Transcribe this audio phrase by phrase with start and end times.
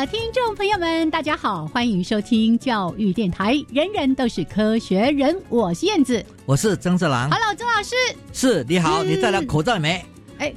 [0.00, 5.40] 的听众朋友们，大家好，欢迎收听教育电台，人人都是科学人。
[5.48, 7.30] 我是燕子，我是曾志郎。
[7.30, 7.94] Hello，曾老师。
[8.32, 10.04] 是你好，嗯你戴了口罩没？
[10.38, 10.52] 哎，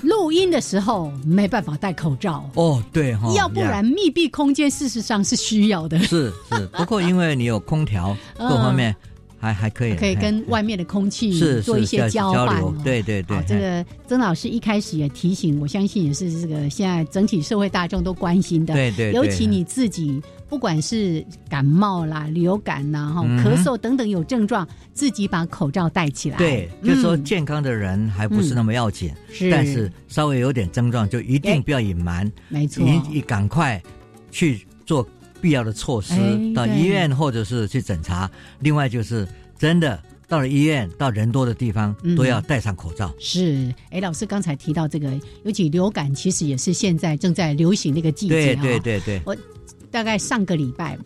[0.00, 8.96] 录音的时候没办法戴口罩，哦，对哈、要不然密闭空间事实上是需要的，是是，不过因为你有空调， 嗯各方面
[9.40, 12.74] 还还可以，可以跟外面的空气做一些交换、哦。
[12.84, 18.74] 对对对，，这个曾老师一开始也提醒，我相信也是这个现在整体社会大众都关心的。
[18.74, 26.36] 对对对尤其你自己，不管是感冒啦、流感呐、哈、嗯咳嗽等等有症状，自己把口罩戴起来。
[26.36, 27.24] 对，就是说嗯。
[27.24, 33.80] 健康的人还不是那么要紧，是，但是稍微有点症状就一定不要隐瞒，没错，你你赶快
[34.30, 35.06] 去做
[35.40, 38.30] 必要的措施哎，到医院或者是去诊查。
[38.60, 39.26] 另外就是
[39.58, 42.14] 真的到了医院，到人多的地方嗯。
[42.14, 43.12] 都要戴上口罩。
[43.18, 45.10] 是，哎，老师刚才提到这个，
[45.44, 49.22] 尤其流感，其实也是现在正在流行的一个季节对对、对对。
[49.24, 49.36] 我，
[49.90, 50.96] 大概上个礼拜，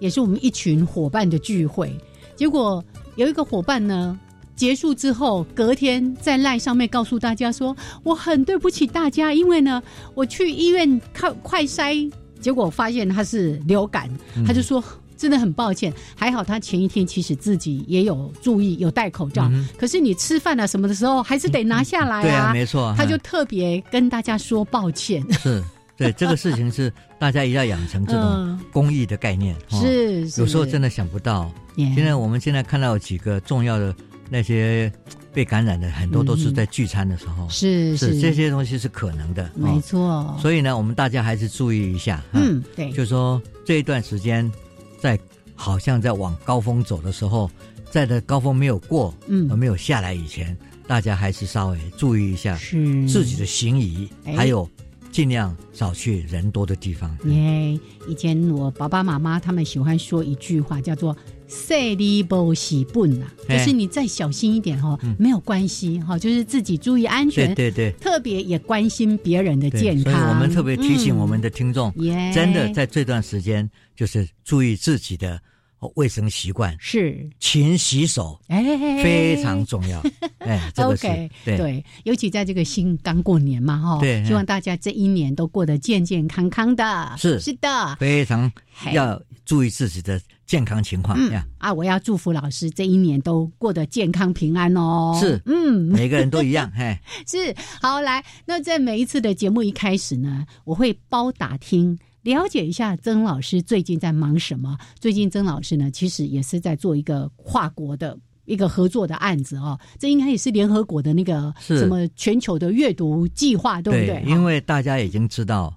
[0.00, 1.94] 也是我们一群伙伴的聚会，
[2.36, 2.84] 结果
[3.16, 4.18] 有一个伙伴呢，
[4.54, 9.82] 结束之后，隔天在赖上面告诉大家说，我很对不起大家，因为呢，
[10.14, 12.12] 我去医院看快筛，
[12.44, 14.84] 结果发现他是流感，嗯他就说。
[15.16, 19.48] 真的很抱歉，还好他前一天其实自己也有注意，有戴口罩。
[19.52, 25.24] 嗯可是你吃饭啊什么的时候，还是得拿下来对啊，没错，他就嗯特别跟大家说抱歉。
[25.34, 25.62] 是
[25.96, 29.54] 对这个 事情是大家一定要养成这种嗯公益的概念。
[29.70, 33.94] 哦是，是有时候真的想不到，耶现在我们现在看到有几个重要的
[34.28, 34.92] 那些
[35.34, 39.50] 被感染的，很多都是在聚餐的时候，是是这些东西是可能的。
[39.56, 40.38] 没哦错。
[40.40, 42.22] 所以呢，我们大家还是注意一下。
[42.32, 44.50] 嗯，对，就说这一段时间，
[45.00, 45.18] 在
[45.56, 47.50] 好像在往高峰走的时候，
[47.90, 50.56] 在的高峰没有过，嗯而没有下来以前，
[50.86, 54.68] 大家还是稍微注意一下是自己的行仪，哎还有
[55.10, 57.16] 尽量少去人多的地方。
[57.24, 57.78] 耶。
[58.06, 61.16] 以前我爸爸妈妈他们喜欢说一句话，叫做
[61.46, 67.92] “塞利波喜本”呐，就哎是你再小心一点哈，没有关系哈，就是自己注意安全，对对。
[68.00, 70.12] 特别也关心别人的健康。
[70.12, 71.18] 所以我们特别提醒嗯。
[71.18, 75.40] 我们的听众，耶，真的在这段时间，就是注意自己的
[75.78, 77.28] 哦卫生习惯，是。
[77.40, 78.62] 勤洗手哎，
[79.02, 80.02] 非常重要。
[80.38, 81.56] 哎，这个是 OK，对。
[81.56, 87.14] 对，尤其在这个新刚过年嘛，哈，对希望大家这一年都过得健健康康的。
[87.18, 87.38] 是。
[87.40, 88.50] 是的，非常
[88.92, 91.18] 要注意自己的健康情况。
[91.58, 95.16] 啊，我要祝福老师这一年都过得健康平安哦。
[95.20, 98.24] 是嗯，每个人都一样， 嘿，是好来。
[98.44, 101.98] 那在每一次的节目一开始呢，我会包打听。
[102.22, 104.78] 了解一下曾老师最近在忙什么？
[104.98, 108.16] 最近曾老师呢，其实也是在做一个跨国的
[108.46, 109.78] 一个合作的案子哦。
[109.98, 114.24] 这应该也是联合国的那个什么全球的阅读计划，对不对？
[114.26, 115.74] 因为大家已经知道，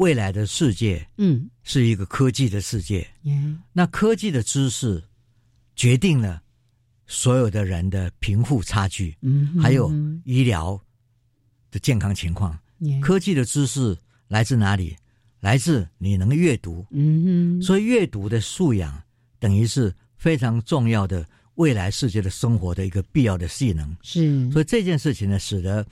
[0.00, 5.02] 未来的世界嗯，是一个科技的世界，嗯那科技的知识
[5.76, 6.42] 决定了
[7.06, 10.80] 所有的人的贫富差距，嗯，还有嗯医疗
[11.70, 12.58] 的健康情况。
[12.78, 13.94] 耶科技的知识
[14.26, 14.96] 来自哪里？
[15.40, 19.02] 来自你能阅读，嗯哼，所以阅读的素养
[19.38, 21.26] 等于是非常重要的
[21.56, 23.94] 未来世界的生活的一个必要的技能。
[24.02, 25.86] 是，所以这件事情呢，使得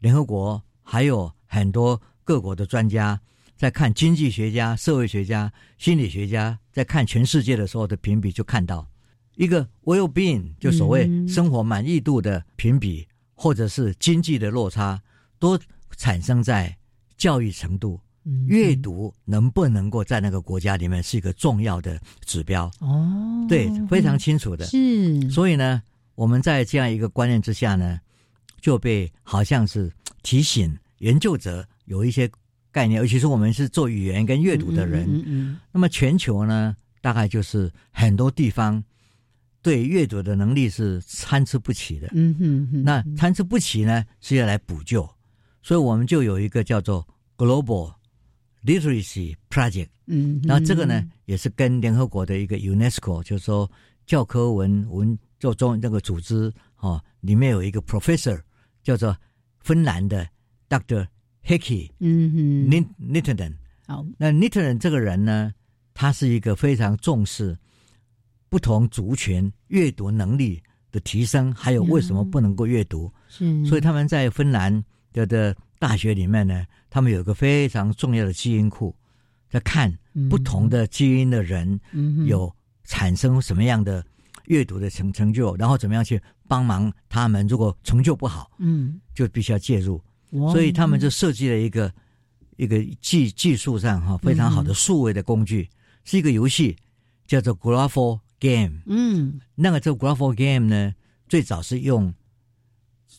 [0.00, 3.20] 联合国还有很多各国的专家
[3.56, 8.86] 在看经济学家、社会学家、心理学家在看全世界的时候的评比，就看到
[9.34, 15.00] 一个 well-being，就所谓嗯生活满意度的评比，或者是经济的落差，
[15.38, 15.58] 都
[15.96, 16.76] 产生在
[17.16, 18.00] 教育程度。
[18.28, 24.66] 嗯阅读能不能够在那个国家里面是一个重要的指标，哦，对，非常清楚的。
[24.66, 25.80] 是，所以呢，
[26.16, 28.00] 我们在这样一个观念之下呢，
[28.60, 29.92] 就被好像是
[30.24, 32.28] 提醒研究者有一些
[32.76, 35.06] 概念，尤其是我们是做语言跟阅读的人。
[35.08, 38.84] 嗯嗯那么全球呢，大概就是很多地方
[39.62, 42.08] 对阅读的能力是参差不齐的。
[42.12, 45.08] 嗯嗯嗯，那参差不齐呢，是要来补救，
[45.62, 47.02] 所以我们就有一个叫做
[47.38, 47.94] Global
[48.62, 49.88] Literacy Project。
[50.04, 53.70] 嗯，然后这个呢，也是跟联合国的一个 UNESCO，就是说
[54.04, 58.38] 教科文文就中那个组织哦，里面有一个 professor
[58.82, 59.16] 叫做
[59.60, 60.28] 芬兰的
[60.68, 61.06] Dr.
[61.46, 62.38] Hickey 嗯哼
[62.68, 63.54] Nit Nittenden。
[63.86, 65.52] 好，那 Nittenden 这个人呢，
[65.94, 67.56] 他是一个非常重视
[68.48, 70.60] 不同族群阅读能力
[70.90, 73.12] 的提升，还有为什么不能够阅读。
[73.28, 78.94] 是，所以他们在芬兰的的大学里面呢，他们有一个非常重要的基因库，
[79.48, 79.96] 在看
[80.28, 82.52] 不同的基因的人嗯有
[82.84, 84.04] 产生什么样的
[84.46, 87.46] 阅读的成成就，然后怎么样去帮忙他们。
[87.46, 90.02] 如果成就不好，嗯，就必须要介入。
[90.36, 91.92] 哇所以他们就设计了一个
[92.56, 95.68] 一个技技术上哈非常好的数位的工具，
[96.04, 96.76] 是一个游戏，
[97.26, 98.80] 叫做 Grapho Game。
[98.86, 100.94] 嗯那个这个 Grapho Game 呢，
[101.28, 102.12] 最早是用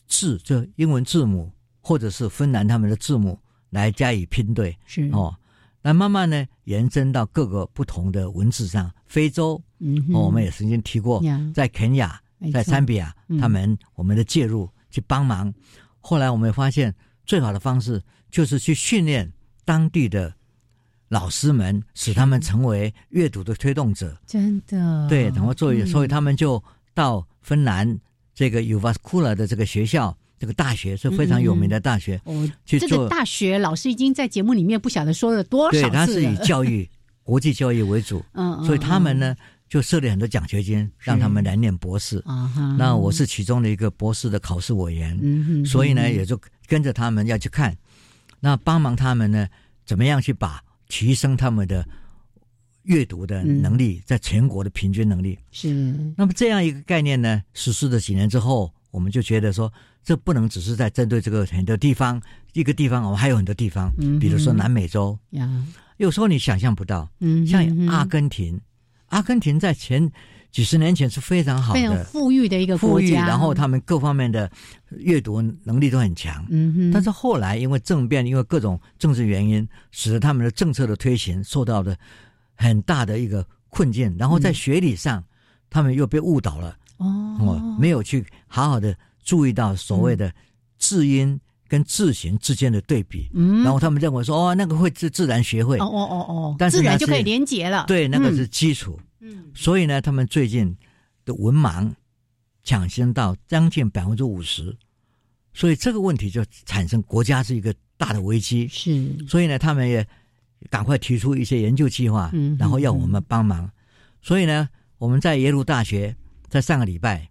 [0.06, 3.38] 字，就英文字母或者是芬兰他们的字母
[3.70, 5.34] 来加以拼对是，哦。
[5.80, 8.90] 那慢慢呢，延伸到各个不同的文字上。
[9.06, 11.22] 非洲，嗯，哦，我们也曾经提过，
[11.54, 12.20] 在肯亚、
[12.52, 15.54] 在赞比亚，嗯他们我们的介入去帮忙。
[16.00, 16.94] 后来我们发现，
[17.28, 19.30] 最好的方式就是去训练
[19.66, 20.32] 当地的
[21.10, 24.16] 老师们，使他们成为阅读的推动者。
[24.26, 25.86] 真的，对，然后作为，嗯。
[25.86, 26.62] 所以他们就
[26.94, 27.98] 到芬兰
[28.34, 32.18] 这个 u v a s k u l a 的这个学校，这个大学是非常有名的大学，
[32.64, 36.88] 去做个大学老师已经在节目里面不晓得说了多对，少次他是以，教育、
[37.22, 38.64] 国际教育为主， 嗯，嗯。
[38.64, 39.36] 所以他们呢
[39.68, 42.22] 就设立很多奖学金，让他们来念博士。
[42.26, 47.76] 嗯啊哈，那我是其中的一个博士的考试委员，嗯哼，所以呢，嗯也就跟着他们要去看，
[48.40, 49.46] 那帮忙他们呢，
[49.84, 51.86] 怎么样去把提升他们的
[52.84, 55.38] 阅读的能力，在全国的平均能力。
[55.50, 55.68] 是。
[56.16, 59.70] 那么这样一个概念呢，实施了几年之后，我们就觉得说，
[60.02, 62.20] 这不能只是在针对这个很多地方，
[62.54, 65.66] 一个地方，我们还有很多地方，嗯比如说南美洲，呀，
[65.98, 68.58] 有时候你想象不到，嗯，像阿根廷，
[69.08, 70.10] 阿根廷在前
[70.50, 72.04] 几十年前是非常好非常的。
[72.04, 74.50] 富裕的一个富裕，国家，然后他们各方面的
[74.90, 76.44] 阅读能力都很强。
[76.48, 81.96] 嗯哼，但是后来因为政变，因为各种政治原因，使得他们的政策的推行受到了
[82.54, 84.14] 很大的一个困境。
[84.18, 85.22] 然后在学理上，
[85.68, 87.06] 他们又被误导了，哦
[87.40, 90.32] 哦，没有去好好的注意到所谓的
[90.78, 91.38] 字音
[91.68, 93.28] 跟字形之间的对比。
[93.34, 98.98] 嗯，然后他们认为说，哦，那个会自自然学会哦，哦哦哦，但是自然就可以连结了，对，那个是嗯基础。
[99.20, 100.76] 嗯所以呢，他们最近
[101.24, 101.92] 的文盲
[102.64, 104.76] 抢先到将近百分之五十，
[105.52, 108.66] 所以这个问题就产生国家是一个大的危机。
[108.68, 110.06] 是所以呢，他们也
[110.70, 113.70] 赶快提出一些研究计划，嗯然后要我们帮忙。
[114.20, 114.68] 所以呢，
[114.98, 116.14] 我们在耶鲁大学
[116.48, 117.28] 在上个礼拜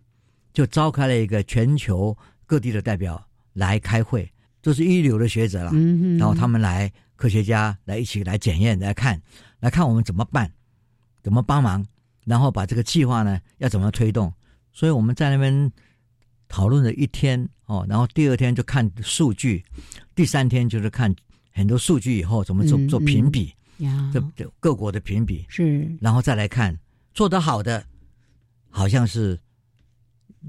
[0.53, 3.26] 就召开了一个全球各地的代表
[3.57, 4.31] 来开会，
[4.61, 5.71] 都是一流的学者了。
[5.73, 9.19] 嗯哼，然后他们来，科学家来一起来检验，来看，
[9.59, 10.51] 来看我们怎么办，
[11.23, 11.83] 怎么帮忙，
[12.23, 14.31] 然后把这个计划呢要怎么推动。
[14.71, 15.71] 所以我们在那边
[16.47, 19.65] 讨论了一天哦，然后第二天就看数据，
[20.13, 21.13] 第三天就是看
[21.51, 26.77] 很多数据以后怎么做嗯做评比，呀这这各国的评比，是然后再来看
[27.15, 27.83] 做得好的，
[28.69, 29.39] 好像是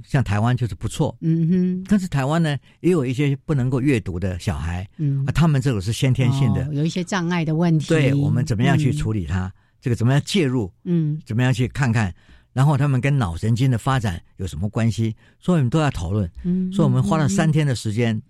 [0.04, 4.88] 像台湾就是不错，嗯哼但是台湾呢也有一些不能够阅读的小孩。
[4.98, 9.52] 嗯啊，他们这个是先天性的，哦有一些障碍的问题，对我们怎么样去嗯处理它？
[9.80, 10.72] 这个怎么样介入？
[10.84, 12.14] 嗯怎么样去看看？
[12.52, 15.14] 然后他们跟脑神经的发展有什么关系？
[15.38, 16.28] 所以我们都要讨论。
[16.44, 18.20] 嗯，所以我们花了三嗯天的时间。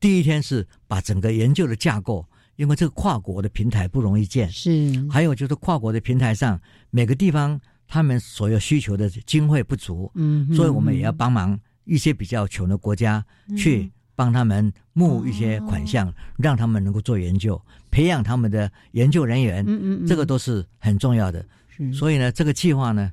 [0.00, 2.24] 第一天是把整个研究的架构，
[2.54, 13.24] 因为这个跨国的平台不容易建，是还有就是跨国的平台上每个地方他们所有需求的经费不足，嗯，所以我们也要帮忙一些比较穷的国家
[13.56, 21.44] 去帮他们募一些款项，让他们能够做研究，培养他们的研究人员，嗯嗯嗯，这个都是很重要的。
[21.68, 21.92] 是。
[21.92, 23.10] 所以呢，这个计划呢，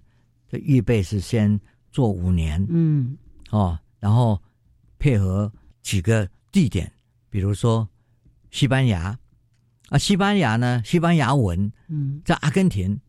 [0.50, 1.58] 的预备是先
[1.92, 3.18] 做五年嗯。
[3.52, 4.42] 哦，然后
[5.00, 5.50] 配合
[5.82, 6.92] 几个地点，
[7.30, 7.88] 比如说
[8.52, 9.18] 西班牙。
[9.90, 12.20] 啊，西班牙呢，西班牙文嗯。
[12.26, 13.00] 在阿根廷，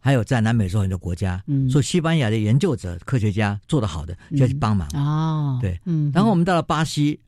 [0.00, 4.88] 还有在南美洲很多国家，嗯，所以西班牙的研究者、科学家做得好的就要去帮忙。
[4.94, 7.18] 哦，对，嗯，然后我们到了巴西，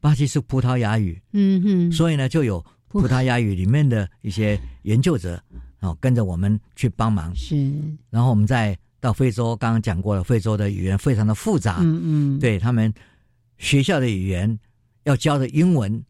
[0.00, 5.42] 巴西是葡萄牙语，嗯哼，所以呢就有葡萄牙语里面的一些研究者
[5.80, 7.34] 哦跟着我们去帮忙。
[7.34, 7.56] 是。
[8.10, 12.92] 然后我们再到非洲，刚刚讲过了，非洲的语言非常的复杂，嗯嗯，对他们
[13.58, 14.58] 学校的语言
[15.04, 16.04] 要教的英文，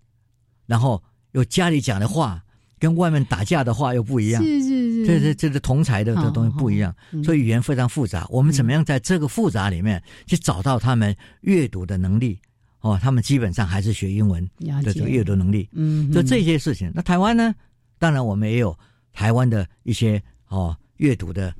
[0.66, 2.44] 然后有家里讲的话，
[2.82, 4.42] 跟外面打架的话又不一样。
[4.42, 8.26] 是是是，这这这是同才的这东西不一样，嗯所以语言非常复杂。
[8.28, 12.40] 我们怎么样在这个复杂里面去找到他们阅读的能力？
[12.80, 14.44] 哦，他们基本上还是学英文
[14.82, 15.68] 的这个阅读能力。
[15.70, 16.90] 嗯，就这些事情。
[16.92, 17.54] 那台湾呢？
[18.00, 18.76] 当然我们也有
[19.12, 21.54] 台湾的一些哦阅读的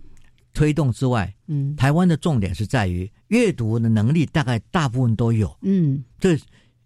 [0.52, 5.57] 推动之外，嗯台湾的重点是在于阅读的能力，大概大部分都有。
[5.62, 6.37] 嗯这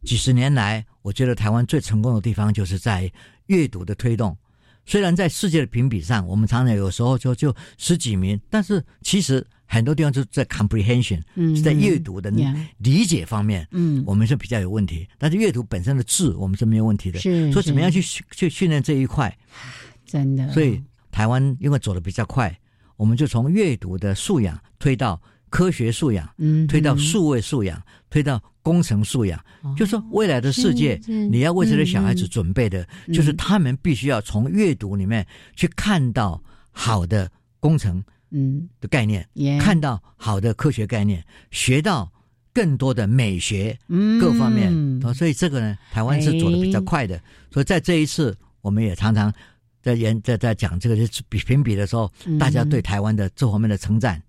[0.05, 3.11] 几十年来，我觉得台湾最成功的地方就是在
[3.47, 4.37] 阅读的推动。
[4.85, 12.31] 虽然在世界的评比上，我们常常有时候就就十几名，但是其实很多地方就是在 comprehension，、嗯，是在阅读的
[12.79, 15.09] 理解方面，嗯我们是比较有问题。
[15.19, 17.19] 但是阅读本身的字，我们是没有问题的。
[17.19, 18.01] 是，所以怎么样去
[18.31, 19.37] 去训练这一块？
[20.07, 20.49] 真的？
[20.53, 22.57] 所以台湾因为走的比较快，
[22.97, 29.39] 我们就从阅读的素养推到科学素养，嗯，推到嗯数位素养，推到工程素养。
[29.63, 31.29] 哦就说未来的世界，是是。
[31.29, 38.69] 你要为这些小孩子准备的，嗯就是他们必须要从阅读里面去看到好的工程嗯。
[38.81, 42.11] 的概念，也看到好的科学概念，学到
[42.53, 44.21] 更多的美学嗯。
[44.21, 44.73] 各方面。
[45.05, 47.21] 哦所以这个呢，台湾是走的比较快的。
[47.51, 49.33] 所以在这一次，我们也常常
[49.83, 50.97] 在研在在讲这个
[51.29, 52.39] 比评比的时候，嗯。
[52.39, 54.21] 大家对台湾的这方面的称赞，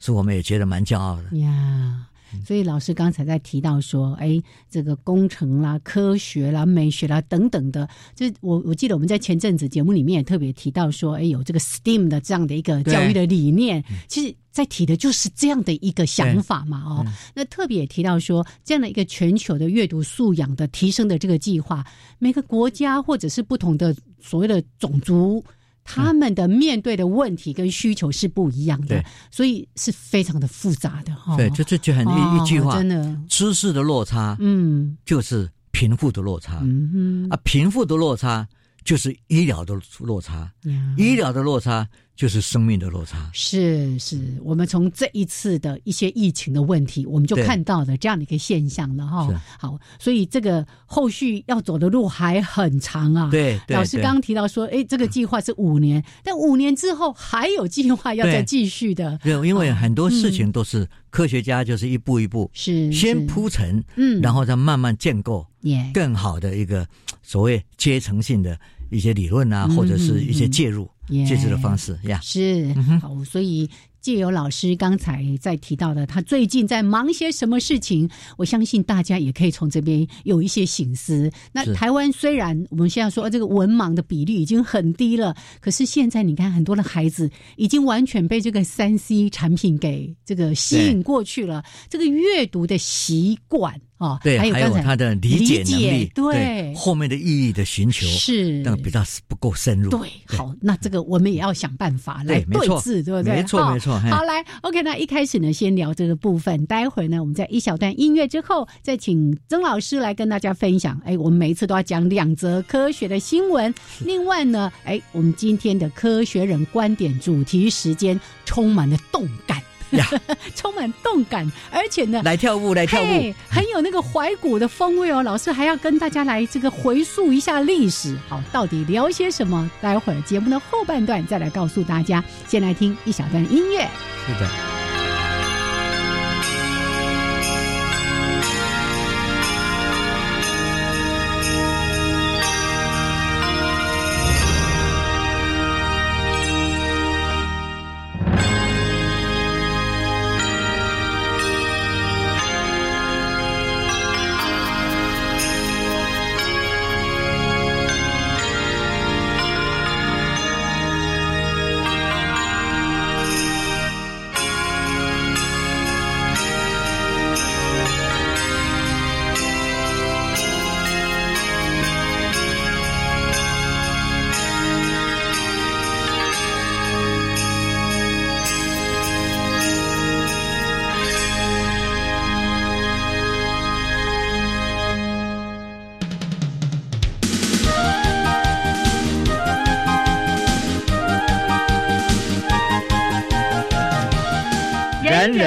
[0.00, 1.36] 是我们也觉得蛮骄傲的。
[1.38, 2.06] 呀。
[2.46, 4.40] 所以老师刚才在提到说，哎，
[4.70, 21.84] 这个工程啦、科学啦、美学啦等等的，就是我我记得我们在前阵子节目里面也特别提到说，哎，有这个 STEAM 的这样的一个教育的理念，其实在提的就是这样的一个想法嘛，哦嗯，那特别也提到说，这样的一个全球的阅读素养的提升的这个计划，
[22.20, 25.44] 每个国家或者是不同的所谓的种族。
[25.84, 31.36] 他们的面对的问题跟需求是不一样的对，所以是非常的复杂的哈。
[31.36, 34.96] 对，就这就很哦一一句话真，的，知识的落差嗯。
[35.04, 38.46] 就是贫富的落差嗯啊，贫富的落差
[38.84, 40.50] 就是医疗的落差，
[40.96, 41.88] 医疗的落差
[42.20, 43.30] 就是生命的落差。
[43.32, 49.26] 是是，我们从这一次的一些疫情的问题，我们就看到了这样的一个现象了哈。
[49.58, 53.30] 好，所以这个后续要走的路还很长啊。。
[53.30, 60.32] 对对，老师刚刚提到说，哎，这个计划是五年，但五年之后还有计划要再继续的，对，因为很多事嗯。
[60.32, 66.86] 情都是科学家就是一步一步是先铺陈，嗯，然后再慢慢建构耶，更好的一个
[67.22, 72.20] 所谓阶层性的一些理论啊，嗯或者是一些介入耶介入的方式呀。
[72.22, 73.68] 是嗯好，所以
[74.00, 81.30] 借由老师刚才在提到的，他最近在忙些什么事情，我相信大家也可以从这边有一些醒思。
[81.52, 99.90] 那台湾虽然我们现在说呃这个文盲的比率已经很低了，可是现在你看很多的孩子已经完全被这个三 C 产品给这个吸引过去了，这个阅读的习惯啊，对，还还有刚才有他的理解能力，对后面的意义的寻求，是那个比较不够深入。
[99.90, 103.36] 对，好，那这个我们也要想办法来对没错字，对不对？
[103.36, 110.98] 没错好没错嘿好，来，OK，那一开始呢，先聊这个部分，待会儿呢，我们在一小段音乐之后，再请曾老师来跟大家分享。
[111.04, 113.74] 哎，我们每一次都要讲两则科学的新闻。
[114.06, 119.60] 另外呢，哎，我们今天的科学人观点主题时间充满了动感。
[119.90, 120.06] 呀，
[120.54, 125.22] 充满动感，而且呢，来跳舞，来跳舞，，很有那个怀古的风味哦。
[125.22, 129.70] 老师还要跟大家来这个回溯一下历史，好，到底聊些什么？
[129.80, 132.22] 待会儿节目的后半段再来告诉大家。
[132.46, 133.88] 先来听一小段音乐。
[134.26, 134.99] 是的。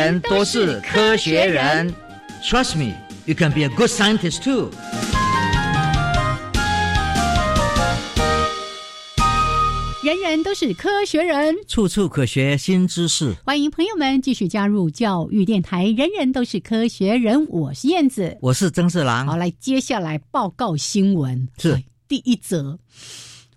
[0.04, 1.94] 人人都是科学人。
[2.44, 2.94] Trust me,
[3.26, 4.70] you can be a good scientist too.
[10.04, 13.34] 人人都是科学人，处处可学新知识。
[13.46, 15.86] 欢迎朋友们继续加入教育电台。
[15.86, 18.38] 人人都是科学人，我是燕子。
[18.42, 19.40] 我是曾四好，郎。
[19.40, 21.48] 来接下来报告新闻。
[21.58, 22.78] 是哎第一则，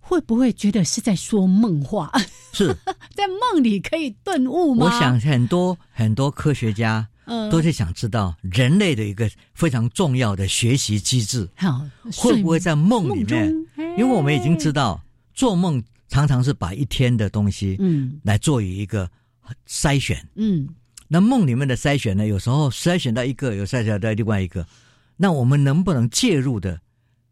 [0.08, 2.12] 会不会觉得是在说梦话？
[2.52, 2.68] 是
[3.12, 4.86] 在梦里可以顿悟吗？
[4.86, 11.84] 我想很多很多科学家嗯都是想知道人类的一个非常重要的学习机制，好
[12.14, 13.52] 会不会在梦里面？
[13.98, 15.02] 因为我们已经知道，
[15.34, 19.10] 做梦常常是把一天的东西嗯来做一个
[19.68, 20.24] 筛选。
[20.36, 20.68] 嗯
[21.08, 24.64] 那梦里面的筛选呢，有时候筛选到一个，有筛选到另外一个，
[25.16, 26.80] 那我们能不能介入的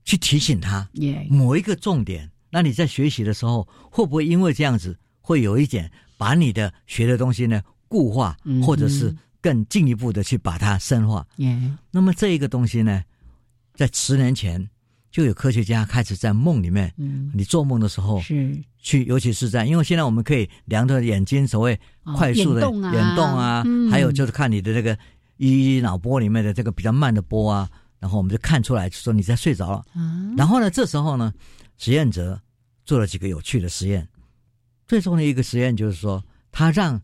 [0.05, 2.31] 去提醒他耶某一个重点？
[2.55, 11.27] 那你在学习的时候，会不会因为这样子，会有一点把你的学的东西呢固化或者是更进一步的去把它深化？
[11.39, 13.03] 耶那么这一个东西呢，
[13.75, 14.71] 在十年前
[15.11, 17.33] 就有科学家开始在梦里面，嗯。
[17.35, 18.57] 你做梦的时候是。
[18.79, 23.91] 去，尤其是在，因为现在我们可以量着眼睛，所谓哦快速的眼动啊眼动啊，嗯。
[23.91, 24.97] 还有就是看你的这个
[25.39, 27.69] 一脑波里面的这个比较慢的波啊，
[27.99, 29.79] 然后我们就看出来说你在睡着了。
[29.95, 30.31] 啊。
[30.37, 31.33] 然后呢，这时候呢，
[31.79, 32.41] 实验者
[32.85, 34.07] 做了几个有趣的实验。
[34.87, 37.01] 最重要的一个实验就是说，他让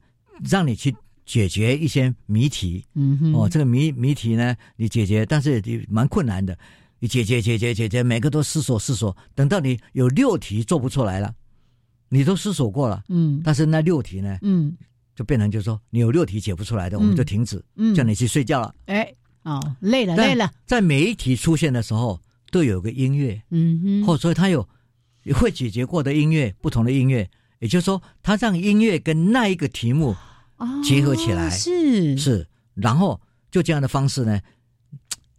[0.48, 2.84] 让你去解决一些谜题
[3.34, 6.58] 哦，这个谜谜题呢，你解决，但是也蛮困难的。
[6.98, 11.34] 你解决解决解决，每个都思索思索，等到你有六题做不出来了，
[12.10, 14.76] 你都思索过了，嗯但是那六题呢，嗯
[15.16, 18.74] 就变成就是说你有六题解不出来的，我们就停止，嗯叫你去睡觉了。
[18.84, 19.10] 哎
[19.44, 24.06] 哦累了累了在每一题出现的时候，都有个音乐，嗯哼。
[24.06, 24.66] 或者说他有
[25.34, 27.28] 会解决过的音乐，不同的音乐，
[27.58, 30.14] 也就是说，他让音乐跟那一个题目
[30.56, 31.50] 哦结合起来。
[31.50, 32.16] 是。
[32.16, 34.40] 是，然后就这样的方式呢，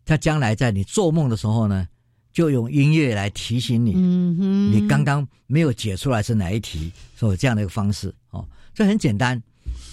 [0.06, 1.88] 他将来在你做梦的时候呢，
[2.32, 4.72] 就用音乐来提醒你，嗯哼。
[4.72, 9.42] 你刚刚没有解出来是哪一题，所以这样的一个方式哦，这很简单，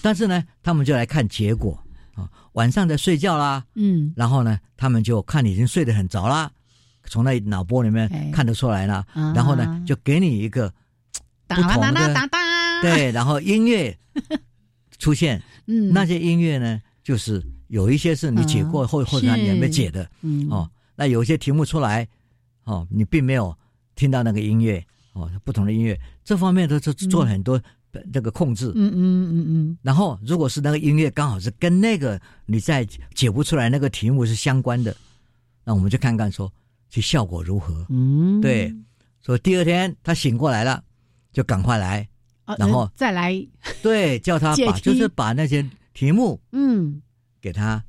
[0.02, 1.72] 但是呢，他们就来看结果
[2.14, 2.28] 啊、哦。
[2.52, 4.12] 晚上在睡觉啦，嗯。
[4.16, 6.50] 然后呢，他们就看你已经睡得很着啦，
[7.08, 8.30] 从那脑波里面哎。
[8.32, 9.32] 看得出来了，啊。
[9.34, 10.72] 然后呢，就给你一个
[11.46, 13.96] 哒不同的哒哒哒哒对，然后音乐
[14.98, 15.92] 出现，嗯。
[15.92, 20.08] 那些音乐呢，就是有一些是你解过啊或或者你还没解的。
[20.22, 20.48] 嗯。
[20.50, 22.06] 哦，那有一些题目出来
[22.64, 23.56] 哦，你并没有
[23.94, 27.60] 听到那个音乐哦，不同的音乐，这方面都是做了很多
[27.92, 28.70] 呃这个控制。
[28.76, 29.78] 嗯嗯嗯嗯。
[29.82, 34.94] 然后，如果是那个音乐刚好是跟那个你在解不出来那个题目是相关的，
[35.64, 36.52] 那我们就看看说，
[36.88, 37.86] 其效果如何。
[37.88, 38.40] 嗯。
[38.40, 38.74] 对，
[39.20, 40.82] 所以第二天他醒过来了，
[41.32, 42.08] 就赶快来，
[42.44, 43.46] 啊然后再来。
[43.82, 47.00] 对， 叫他把就是把那些题目嗯。
[47.40, 47.82] 给他，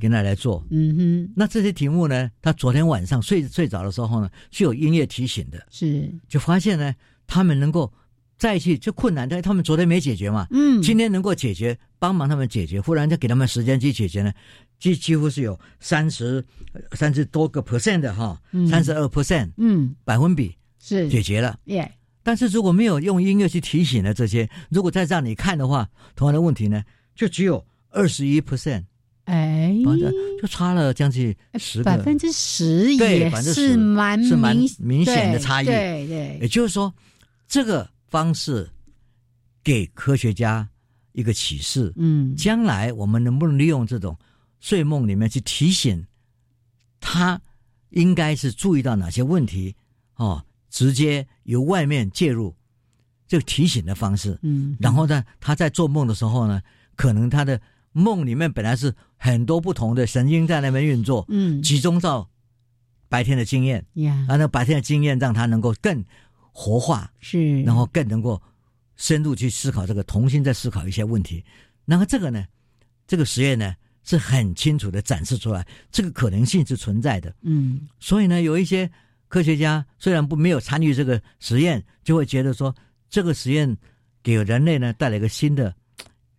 [0.00, 0.66] 给他来做。
[0.70, 1.32] 嗯哼。
[1.36, 6.10] 那这些题目呢，他昨天晚上睡睡着的时候呢，是有音乐提醒的，是。
[6.28, 6.94] 就发现呢，
[7.26, 7.92] 他们能够
[8.38, 10.80] 再去就困难，但他们昨天没解决嘛，嗯。
[10.80, 14.32] 今天能够解决，帮忙他们解决，忽然就给他们时间去解决呢，
[14.78, 16.44] 几几乎是有三十
[16.92, 18.66] 三十多个 percent 的哈，嗯。
[18.66, 19.94] 三十二 percent 嗯。
[20.04, 21.08] 百分比是。
[21.08, 21.58] 解决了。
[21.64, 21.90] 耶
[22.22, 26.82] 但是如果没有用音乐去提醒的这些，如果再让你看的话，同样的问题呢，
[27.14, 28.84] 就只有二十一 percent，
[29.24, 29.74] 哎。
[30.42, 35.66] 就差了将近十个，百分之十对也10%是蛮是蛮明明显的差异。
[35.66, 36.38] 对对。
[36.42, 36.92] 也就是说，
[37.48, 38.68] 这个方式
[39.64, 40.68] 给科学家
[41.12, 42.36] 一个启示：嗯。
[42.36, 44.16] 将来我们能不能利用这种
[44.66, 46.04] 睡梦里面去提醒
[46.98, 47.40] 他
[47.90, 49.76] 应该是注意到哪些问题
[50.16, 52.52] 哦，直接由外面介入
[53.28, 54.36] 这个提醒的方式。
[54.42, 56.60] 嗯然后呢，他在做梦的时候呢，
[56.96, 57.60] 可能他的
[57.92, 61.62] 梦里面本来是很多不同的神经在那边运作，嗯。
[61.62, 62.28] 集中到
[63.08, 66.04] 白天的经验，呀啊，那白天的经验让他能够更
[66.50, 67.62] 活化，是。
[67.62, 68.42] 然后更能够
[68.96, 71.44] 深入去思考这个，重新再思考一些问题。
[71.84, 72.44] 然后这个呢，
[73.06, 73.72] 这个实验呢
[74.06, 77.34] 是很清楚的展示出来，这个可能性是存在的。
[77.42, 78.88] 嗯所以呢，有一些
[79.28, 82.74] 科学家虽然不没有参与这个实验，就会觉得说
[83.10, 83.76] 这个实验
[84.22, 85.74] 给人类呢带来一个新的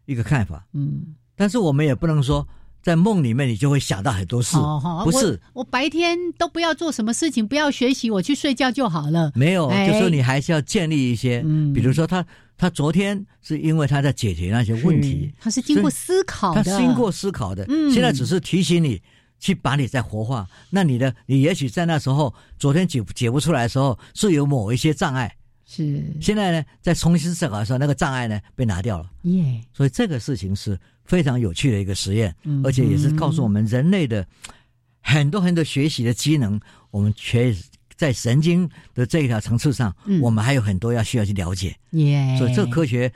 [0.06, 0.66] 一个看法。
[0.74, 2.48] 嗯但是我们也不能说
[2.82, 4.56] 在梦里面你就会想到很多事，
[5.04, 9.34] 不是我我白天都不要做什么事情，不要学习，我去睡觉就好了。
[9.36, 12.26] 没有，哎就说你还是要建立一些，嗯比如说他
[12.58, 15.32] 他昨天是因为他在解决那些问题。
[15.32, 17.92] 是，他是经过思考他的，经过思考的，嗯。
[17.92, 19.02] 现在只是提醒你
[19.40, 20.48] 去把你再活化。
[20.72, 26.04] 那你的你也许在那时候昨天解解不出来的时候是有某一些障碍，是。
[26.20, 29.10] 现在呢在重新思考的时候，那个障碍呢被拿掉了。
[29.24, 32.62] 耶，所以这个事情是非常有趣的一个实验，嗯。
[32.66, 34.26] 而且也是告诉我们人类的
[35.02, 37.64] 很多很多学习的机能，我们确实
[37.98, 41.76] 在神经的这一条层次上，嗯我们还有很多要需要去了解。
[41.92, 43.12] 耶，所以这个科学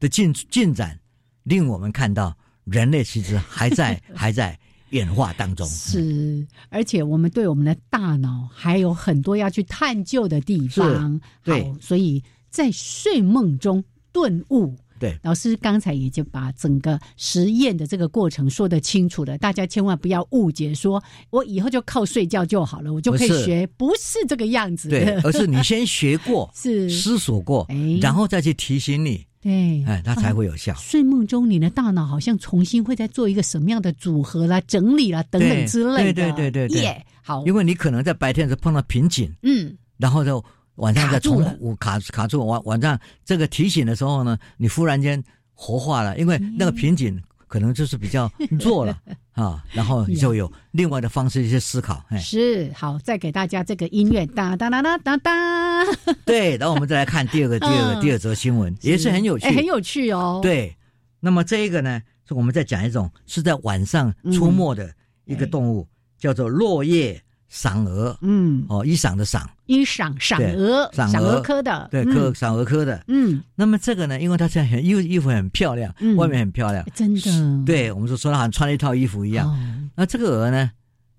[0.00, 0.98] 的进进展，
[1.44, 4.58] 令我们看到人类其实还在 还在
[4.90, 5.66] 演化当中。
[5.68, 11.20] 是，而且我们对我们的大脑还有很多要去探究的地方。
[11.42, 14.76] 对，好，所以在睡梦中顿悟。
[14.98, 24.88] 对，老师刚才也就把整个实验的这个过程说得清楚了，大家千万不要误解，说我以后就靠睡觉就好了，我就可以学，不是这个样子。
[24.88, 26.88] 对， 而是你先学过，是。
[26.90, 27.66] 思索过，
[28.00, 30.72] 然后再去提醒你，对，哎，它才会有效。
[30.74, 36.32] 睡梦中，你的大脑好像重新会在做一个什么样的组合啦、整理啦等等之类的。
[36.32, 40.42] 对对对对对，好，因为你可能在白天是碰到瓶颈，嗯，然后就
[40.76, 45.22] 晚上再重复卡卡住，晚晚上这个提醒的时候呢，你忽然间。
[45.56, 48.98] 活化了，因为那个瓶颈可能就是比较 弱了
[49.34, 52.04] 啊，然后就有另外的方式一些思考。
[52.18, 55.84] 是好，再给大家这个音乐，哒哒哒哒哒哒。
[56.26, 60.40] 对，然后我们再来看第二个、第二个、第二则新闻，也是很有趣，很有趣哦。
[60.42, 60.76] 对，
[61.20, 64.92] 那么这一个呢，是我们在讲一种是在晚上出没的
[65.24, 65.86] 一个动物，
[66.18, 67.22] 叫做落叶。
[67.54, 73.40] 赏蛾，嗯，哦，一赏的赏，一赏赏蛾，赏蛾科的，对，科赏蛾科的，嗯。
[73.54, 77.64] 那么这个呢，因为它现在很衣衣服很漂亮，外面很漂亮，真的。
[77.64, 79.48] 对，我们说说它好像穿了一套衣服一样。
[79.94, 80.72] 那这个蛾呢，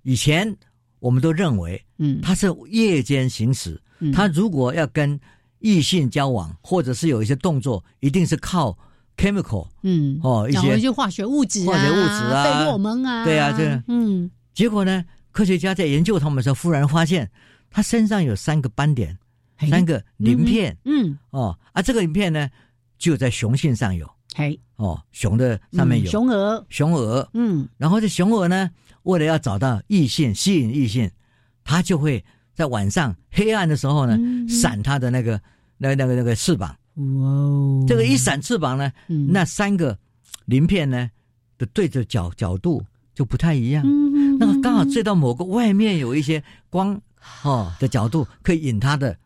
[0.03, 0.53] 以前
[0.99, 3.81] 我们都认为，嗯，它是夜间行驶，
[4.13, 5.17] 它如果要跟
[5.59, 8.77] 异性交往，或者是有一些动作，一定是靠
[9.15, 14.29] chemical，嗯，哦，一些化学物质，化学物质啊，费洛蒙啊，对啊，这，嗯。
[14.53, 15.03] 结果呢？
[15.35, 17.29] 科学家在研究它们的时候，忽然发现
[17.69, 19.19] 它身上有三个斑点，
[19.69, 20.77] 三个鳞片。
[20.85, 22.49] 嗯，哦，啊，这个鳞片呢，
[22.97, 24.09] 就在雄性上有。
[24.33, 26.09] 嘿，哦，雄的上面有。
[26.09, 27.29] 雄蛾，雄蛾。
[27.33, 28.71] 嗯，然后这雄蛾呢，
[29.03, 31.11] 为了要找到异性，吸引异性，
[31.65, 34.17] 它就会在晚上黑暗的时候呢，
[34.47, 35.41] 闪它的那个
[35.77, 36.69] 那那个那个翅膀。
[36.93, 37.03] 哇。
[37.03, 39.99] 哦，这个一闪翅膀呢，那三个
[40.45, 41.11] 鳞片呢
[41.57, 42.81] 的对着角角度
[43.15, 43.83] 就不太一样。
[44.37, 47.01] 那个刚好追到某个外面有一些光
[47.41, 49.17] 哦的角度，可以引它的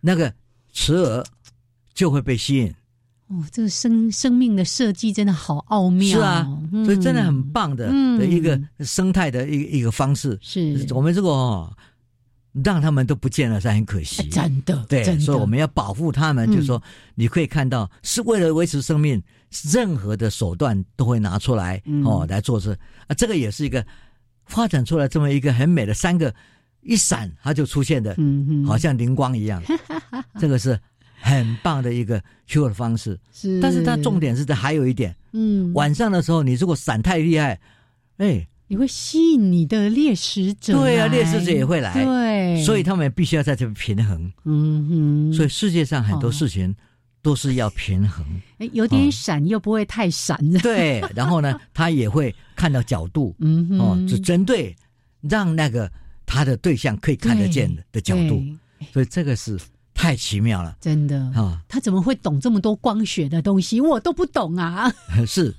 [0.00, 0.32] 那个
[0.72, 1.24] 雌蛾
[1.94, 2.72] 就会被吸引。
[3.28, 6.46] 哦，这个生生命的设计真的好奥妙，是啊，
[6.84, 7.86] 所以真的很棒的
[8.18, 10.38] 的一个生态的一一个方式。
[10.42, 11.74] 是我们这个哦，
[12.64, 14.28] 让他们都不见了，是很可惜。
[14.28, 16.50] 真的，对，所以我们要保护他们。
[16.50, 16.82] 就是说，
[17.14, 19.22] 你可以看到，是为了维持生命，
[19.72, 22.72] 任何的手段都会拿出来哦来做这
[23.06, 23.84] 啊，这个也是一个。
[24.46, 26.34] 发展出来这么一个很美的三个，
[26.82, 28.14] 一闪它就出现的，
[28.66, 29.62] 好像灵光一样。
[30.38, 30.78] 这个是
[31.20, 33.18] 很棒的一个修的方式。
[33.32, 37.58] 是，但是它重点是在还有一点，嗯，晚上的时候你如果闪太厉害，
[38.18, 40.72] 哎，你会吸引你的猎食者。
[40.72, 41.92] 对啊，猎食者也会来。
[41.92, 44.32] 对，所以他们必须要在这边平衡。
[44.46, 45.32] 嗯哼。
[45.34, 46.74] 所以世界上很多事情。
[47.24, 48.26] 都是要平衡，
[48.58, 50.36] 哎，有点闪又不会太闪。
[50.58, 54.74] 对，然后呢，他也会看到角度，嗯哼，哦，只针对
[55.20, 55.88] 让那个
[56.26, 58.42] 他的对象可以看得见的的角度，
[58.92, 59.56] 所以这个是
[59.94, 61.62] 太奇妙了，真的啊！
[61.68, 63.80] 他怎么会懂这么多光学的东西？
[63.80, 64.92] 我都不懂啊！
[65.24, 65.54] 是，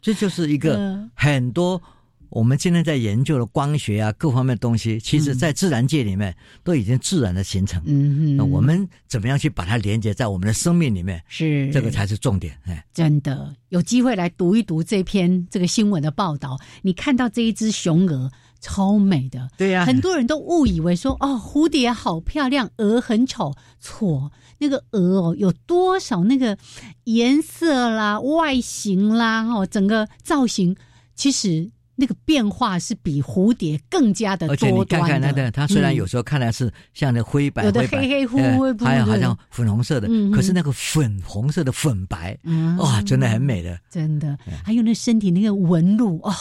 [0.00, 1.82] 这就是一个 很多。
[2.30, 7.82] 我们今天在研究的光学啊，各方面的东西，其实在自然界里面都已经自然的形成。
[7.86, 11.22] 嗯，那我们怎么样去把它连接在我们的生命里面？
[11.28, 12.54] 是这个才是重点。
[12.64, 23.54] 哎，真的有机会来读一读这篇这个新闻的报道，你看到这一只雄鹅超美的，对呀，很多人都误以为说哦，蝴蝶好漂亮，鹅很丑。
[23.80, 26.58] 错，那个鹅哦，有多少那个
[27.04, 30.76] 颜色啦、外形啦、哦，整个造型，
[31.14, 31.70] 其实。
[32.00, 34.66] 那个变化是比蝴蝶更加的多端的。
[34.68, 42.38] 而且你看看那个，它虽然有时候看来是像那灰白、有的黑黑乎乎，还有好像粉红色的，可是那个粉红色的粉白，
[42.78, 43.76] 哇，真的很美的。
[43.90, 46.32] 真的，还有那身体那个纹路哦。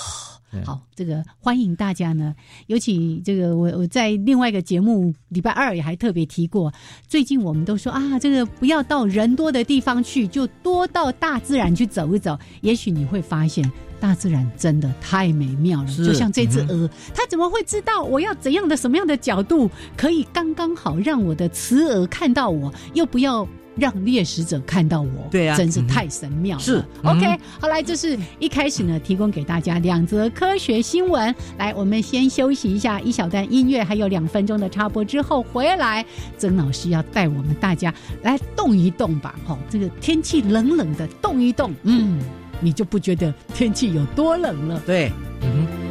[0.65, 2.33] 好，这个欢迎大家呢。
[2.67, 6.73] 尤其这个，我我在另外一个节目礼拜二也还特别提过。
[7.07, 12.37] 最近我们都说啊，这个不要到人多的地方去，就多到大自然去走一走。
[12.61, 15.87] 也许你会发现，大自然真的太美妙了。
[15.95, 23.47] 就像这只鹅，它怎么会知道我要怎样的什么样的角度，可以刚刚好让我的雌鹅看到我，又不要。
[23.77, 26.63] 让猎食者看到我，对啊，真是太神妙了。
[26.63, 31.33] 是，OK，好来，这是一开始呢，提供给大家两则科学新闻。
[31.57, 36.05] 来，我们先休息一下，一小段音乐，还有两分钟的插播之后回来，
[36.37, 39.35] 曾老师要带我们大家来动一动吧。
[39.45, 42.19] 哈，这个天气冷冷的，动一动，嗯，
[42.59, 44.81] 你就不觉得天气有多冷了？
[44.85, 45.11] 对，
[45.41, 45.86] 嗯。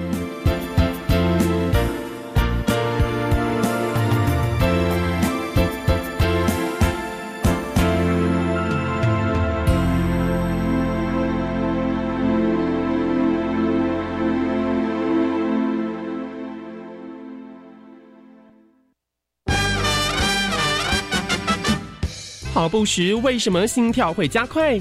[22.67, 24.77] 跑步时为什么心跳会加快？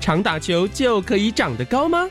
[0.00, 2.08] 常打球就可以长得高吗？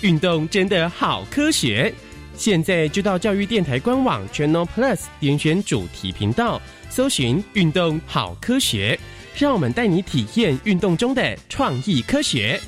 [0.00, 1.94] 运动真的好科学！
[2.34, 8.98] 现在就到教育电台官网 Channel Plus 点选主题频道，搜寻“运动好科学”，
[9.38, 12.60] 让我们带你体验运动中的创意科学。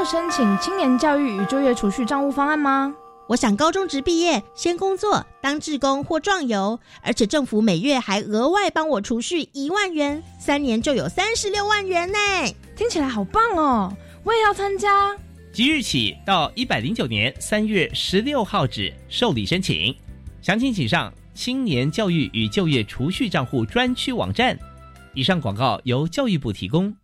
[0.00, 2.94] 有申请青年教育与就业储蓄账户方案吗？
[3.28, 12.18] 我想高中职毕业先工作当志工或壮游，而且政府每月还额外帮我储蓄一万元，三年就有三十六万元呢！
[12.74, 13.94] 听起来好棒哦！
[14.24, 15.14] 我也要参加。
[15.52, 19.94] 即日起到一百零九年三月十六号止受理申请，
[20.40, 24.58] 详情请上青年教育与就业储蓄账户专区网站。
[25.12, 26.96] 以上广告由教育部提供。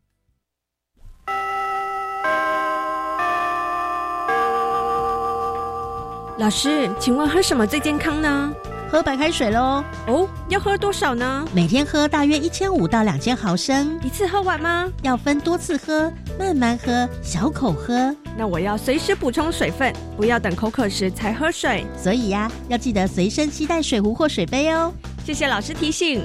[6.39, 8.53] 老师，请问喝什么最健康呢？
[8.91, 9.83] 喝白开水喽。
[10.07, 11.49] 哦，要喝多少呢？
[11.55, 14.93] 每天喝大约一千五到两千毫升，一次喝完吗？
[15.03, 18.15] 要分多次喝，慢慢喝，小口喝。
[18.37, 21.87] 那我要随时补充水分，不要等口渴时才喝水。
[21.97, 24.93] 所以呀，要记得随身携带水壶或水杯哦。
[25.25, 26.23] 谢谢老师提醒。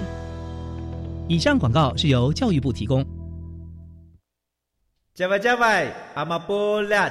[1.30, 3.06] 以上广告是由教育部提供。
[5.16, 7.10] 加外加外，阿玛波拉，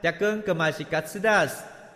[0.00, 1.64] 扎根格玛西卡斯达斯。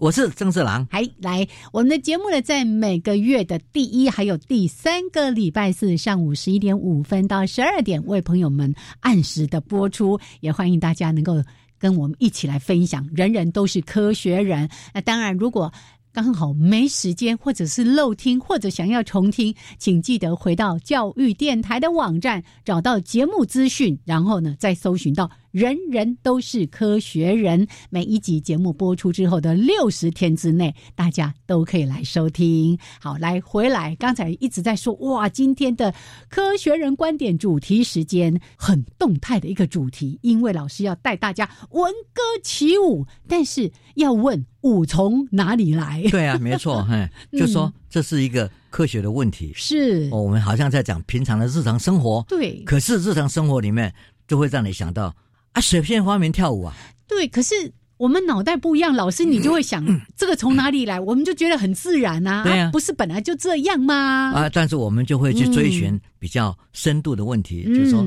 [0.00, 11.42] 我是曾四郎，还来我们的节目呢，在每个月的第一还有第三个礼拜四上午十一点五分到十二点，为朋友们按时的播出，也欢迎大家能够
[11.80, 13.08] 跟我们一起来分享。
[13.12, 15.72] 人人都是科学人，那当然如果。
[16.10, 27.66] 刚好没时间，或者是漏听，或者想要重听，请记得回到教育电台的网站，找到节目资讯，然后呢，再搜寻到“人人都是科学人”。
[27.90, 32.78] 每一集节目播出之后的六十天之内，大家都可以来收听。
[33.00, 35.94] 好，来回来，刚才一直在说哇，今天的
[36.28, 44.44] 科学人观点主题时间很动态的一个主题，因为老师要带大家闻歌起舞，但是要问。
[44.62, 46.02] 舞从哪里来？
[46.10, 49.52] 对啊，没错，嘿，就说这是一个科学的问题。
[49.54, 52.24] 是，我们好像在讲平常的日常生活。
[52.28, 53.94] 对，可是日常生活里面
[54.26, 55.14] 就会让你想到
[55.58, 56.74] 啊，谁先发明跳舞啊？
[57.08, 57.54] 对，可是
[57.96, 59.84] 我们脑袋不一样，老师你就会想
[60.16, 61.00] 这个从哪里来？
[61.00, 64.30] 我们就觉得很自然啊，对啊，不是本来就这样吗？
[64.32, 68.06] 啊，但是我们就会去追寻比较深度的问题，就是说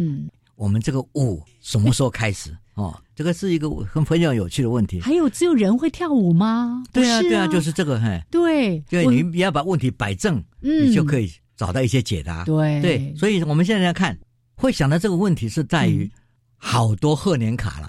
[0.55, 2.55] 我们这个舞什么时候开始？
[2.75, 5.01] 哦，这个是一个很非常有趣的问题。
[5.01, 6.81] 还有，只有人会跳舞吗？
[6.93, 12.45] 对啊，对啊，就是这个，嘿，对，对，你你要把问题摆正，你就可以找到一些解答。
[12.45, 14.17] 对对，所以我们现在看，
[14.55, 16.09] 会想到这个问题是在于
[16.63, 17.88] 好多贺年卡了。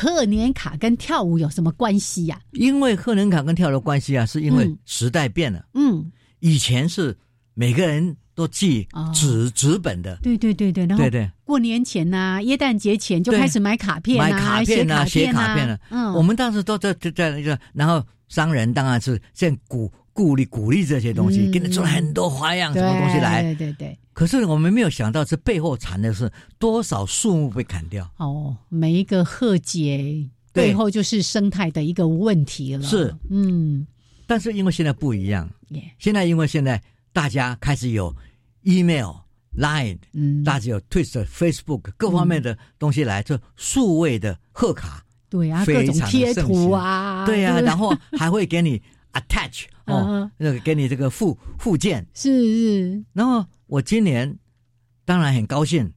[0.00, 2.40] 贺年卡跟跳舞有什么关系呀？
[2.52, 5.64] 因为贺年卡跟跳舞的关系啊，是因为时代变了。
[5.74, 6.10] 嗯，
[6.40, 7.16] 以前是
[7.54, 8.16] 每个人。
[8.36, 15.80] 都寄纸纸本的，对对对对，然后对对，过年前呐，耶诞节前就开始买卡片买卡片啊，写卡片了。
[15.88, 23.42] 嗯，我们当时都在在那个，然后商人当然是在鼓鼓励鼓励这些东西，给你做了很多花样，什么东西来？
[23.42, 23.98] 对对对。
[24.12, 28.10] 可是我们没有想到，这背后藏的是多少树木被砍掉。
[28.16, 32.82] 哦，每一个贺节背后就是生态的一个问题了。
[32.82, 33.86] 是，嗯。
[34.26, 35.48] 但是因为现在不一样，
[35.98, 38.12] 现在因为现在大家开始有。
[38.68, 39.12] email、
[39.56, 53.04] line，嗯，大家有 Twitter、Facebook 各方面的东西来做数位的贺卡，对啊，各种贴图啊，对啊，然后还会给你 attach 哦，那个给你这个附附件，是是。
[53.12, 54.36] 然后我今年
[55.04, 55.90] 当然很高兴，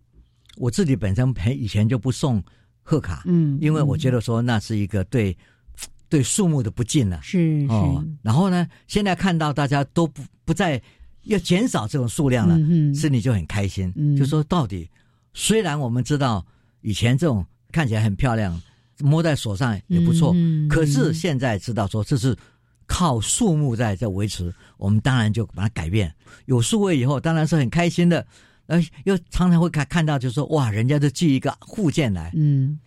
[0.58, 2.44] 我自己本身以前就不送
[2.82, 5.36] 贺卡，嗯，因为我觉得说那是一个对
[6.10, 8.04] 对树木的不敬了，是哦。
[8.22, 10.82] 然后呢，现在看到大家都不不再。
[11.24, 13.94] 要减少这种数量了，嗯心里就很开心。
[14.18, 14.90] 就说到底，
[15.34, 16.44] 虽然我们知道
[16.82, 18.60] 以前这种看起来很漂亮，
[19.00, 20.32] 摸在手上也不错。
[20.34, 22.36] 嗯可是现在知道说这是
[22.90, 26.14] 靠树木在在维持，我们当然就把它改变。
[26.48, 28.26] 有数位以后，当然是很开心的。
[28.66, 32.32] 呃，又常常会看看到，就是说哇，人家就寄一个附件来。
[32.36, 32.80] 嗯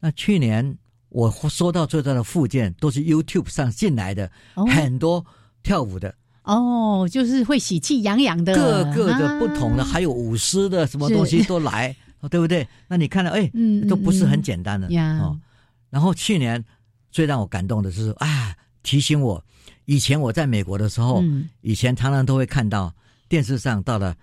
[0.00, 0.76] 那去年
[1.08, 5.24] 我收到最大的附件都是 YouTube 上进来的，哦很多
[5.62, 12.68] 跳舞的，哦，就是会喜气洋洋的，各个的不同的，啊还有舞狮的什么东西都来，哦对不对？
[12.86, 15.40] 那你看到，哎，嗯都不是很嗯简单的呀哦。
[15.88, 16.62] 然后去年
[17.10, 18.54] 最让我感动的是啊，
[18.84, 19.44] 提醒我
[19.86, 21.48] 以前我在美国的时候，嗯。
[21.62, 22.94] 以前常常都会看到
[23.28, 24.14] 电视上到了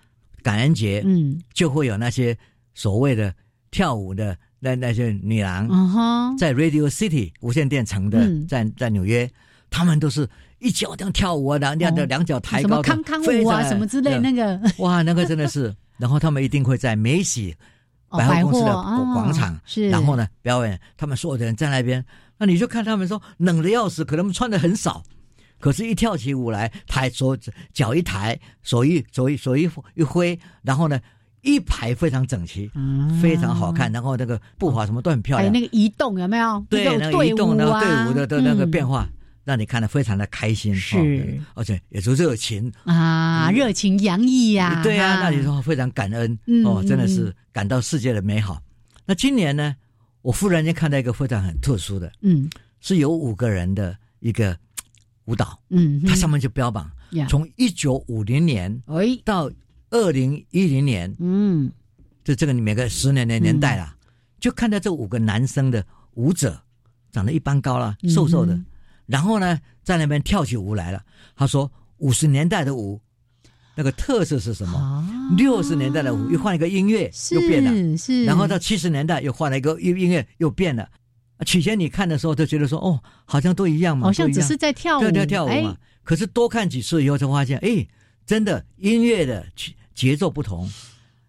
[0.42, 1.38] 感恩节，嗯。
[1.52, 2.34] 就会有那些
[2.74, 3.34] 所谓的
[3.70, 8.46] 跳舞的那那些女郎，嗯，在 Radio City 无线电城的，嗯。
[8.48, 9.30] 在在纽约，
[9.70, 12.06] 他们都是一脚这样跳舞啊，两两的哦。
[12.06, 14.60] 两脚抬高的，么康康舞啊，什么之类，那个。
[14.78, 17.54] 哇，那个真的是， 然后他们一定会在梅喜
[18.08, 19.58] 哦百货公司的广场
[19.90, 22.04] 然后呢表演，他们所有的人在那边，
[22.42, 25.00] 那你就看他们说冷的要死，可能他们穿的很少，
[25.60, 27.36] 可是，一跳起舞来，抬手
[27.72, 31.00] 脚一抬，手一手一手一一挥，然后呢，
[31.42, 32.68] 一排非常整齐，
[33.22, 36.66] 非常好看，然后那个步伐什么都很漂亮，还有那个移动有没有？
[36.68, 38.04] 对，那个个移动的队伍啊。
[38.04, 39.08] 队伍的的那个嗯变化，
[39.44, 40.98] 让你看得非常的开心，是。
[40.98, 47.08] 哦而且也是热情，啊，热情洋溢呀，对啊，那你说非常感恩嗯哦，真的嗯。
[47.08, 48.60] 是感到世界的美好。
[49.06, 49.76] 那今年呢，
[50.22, 52.48] 我忽然间看到一个非常很特殊的，嗯
[52.80, 54.56] 是有五个人的一个
[55.26, 56.90] 舞蹈，嗯，它上面就标榜
[57.28, 59.50] 从一九五零年哎到
[59.90, 61.70] 二零一零年，嗯
[62.24, 63.96] 就这个每个十年的年代啦，
[64.40, 66.60] 就看到这五个男生的舞者
[67.10, 68.64] 长得一般高了，瘦瘦的，嗯
[69.06, 71.04] 然后呢在那边跳起舞来了。
[71.34, 73.00] 他说五十年代的舞
[73.74, 74.78] 那个特色是什么？
[74.78, 80.82] 啊六十年代的舞又换一个音乐又变了，是，然后到七十年代又换了一个音音乐又变了。
[81.38, 85.76] 啊起前你看的时候就觉得说哦，好像都一样嘛，好像只是在跳舞，对对跳舞嘛哎。
[86.04, 87.86] 可是多看几次以后，才发现，哎，
[88.26, 90.70] 真的音乐的节节奏不同，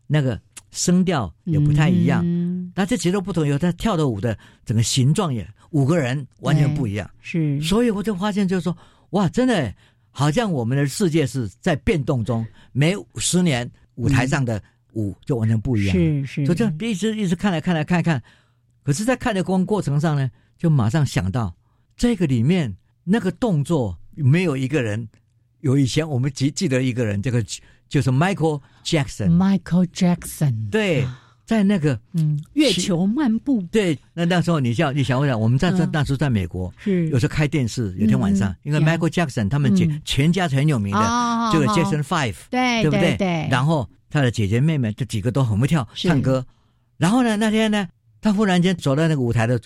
[0.08, 0.40] 那个
[0.72, 2.22] 声调也不太一样。
[2.26, 7.10] 嗯那这节奏不同以后，他跳的舞的整个形状也五个人完全不一样。
[7.22, 8.76] 是所以我就发现，就是说，
[9.12, 9.74] 哇，真的
[10.16, 14.62] 好像我们的世界是在变动中，每十年舞台上的
[14.94, 15.96] 舞就完全不一样。
[15.98, 18.22] 是是，就这样一直一直看来看来看来看，
[18.84, 21.56] 可是，在看的过过程上呢，就马上想到
[21.98, 25.10] 这个里面那个动作没有一个人，
[25.62, 27.44] 有以前我们记记得一个人，这个
[27.90, 31.08] 就是 Michael Jackson，Michael Jackson 对，
[31.46, 33.62] 在那个嗯月球漫步。
[33.72, 37.10] 对，那那时候你想你想问想，我们在在嗯那时候在美国，是。
[37.10, 43.18] 有时候开电视，有天晚上嗯，因为 Michael Jackson 他们全嗯全家是很有名的，啊这个好 Jackson Five，对对不对？
[43.18, 46.46] 对，然后他的姐姐妹妹这几个都很会跳唱歌，
[46.98, 47.88] 然后呢那天呢，
[48.22, 49.60] 他忽然间走到那个舞台的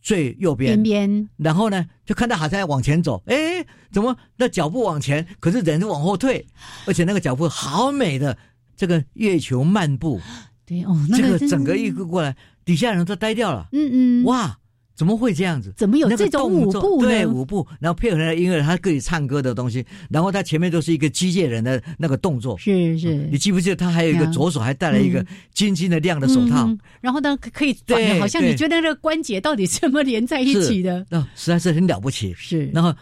[0.00, 1.28] 最右边边，边。
[1.36, 6.46] 然后呢就看到好像在往前走，哎，怎么那脚步往前，可是人是往后退，
[6.86, 8.38] 而且那个脚步好美的
[8.76, 10.20] 这个月球漫步，
[10.66, 14.58] 对哦，那这个整个一个过来，底下人都呆掉了，嗯嗯，哇，
[14.96, 15.72] 怎么会这样子？
[15.76, 17.08] 怎么有这种舞步呢？
[17.08, 22.58] 对舞步，然后配合那音乐，他可以唱歌的东西，然后他前面都是一个机械人的那个动作。
[22.58, 26.66] 是是你，记不记得他还有一个左手还戴了一个嗯金金的亮的手套？
[26.66, 31.06] 嗯然后呢可可以对好像你觉得那个关节到底怎么连在一起的？
[31.08, 32.34] 那、实在是很了不起。
[32.34, 32.92] 是，然后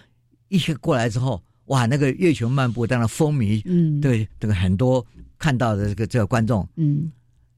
[0.48, 5.02] 一个过来之后，哇，那个月球漫步当然风靡，嗯，，对这个很多
[5.38, 6.68] 看到的这个这个观众。
[6.76, 7.10] 嗯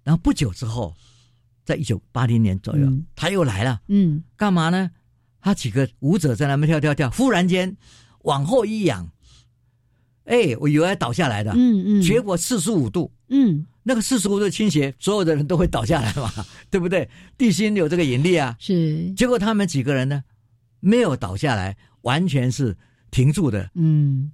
[0.06, 0.94] 然后不久之后，
[1.64, 3.04] 在一九八零年左右，嗯。
[3.16, 4.88] 他又来了，嗯，干嘛呢？
[5.40, 7.76] 他几个舞者在那边跳跳跳，忽然间
[8.20, 9.10] 往后一仰，
[10.26, 13.66] 哎，我以为要倒下来的，嗯嗯，结果四十五度，嗯。
[13.82, 16.30] 那个四十五度倾斜，所有的人都会倒下来嘛，
[16.70, 17.08] 对不对？
[17.36, 18.56] 地心有这个引力啊。
[18.60, 20.22] 是，结果他们几个人呢，
[20.78, 22.76] 没有倒下来，完全是
[23.10, 23.68] 停住的。
[23.74, 24.30] 嗯。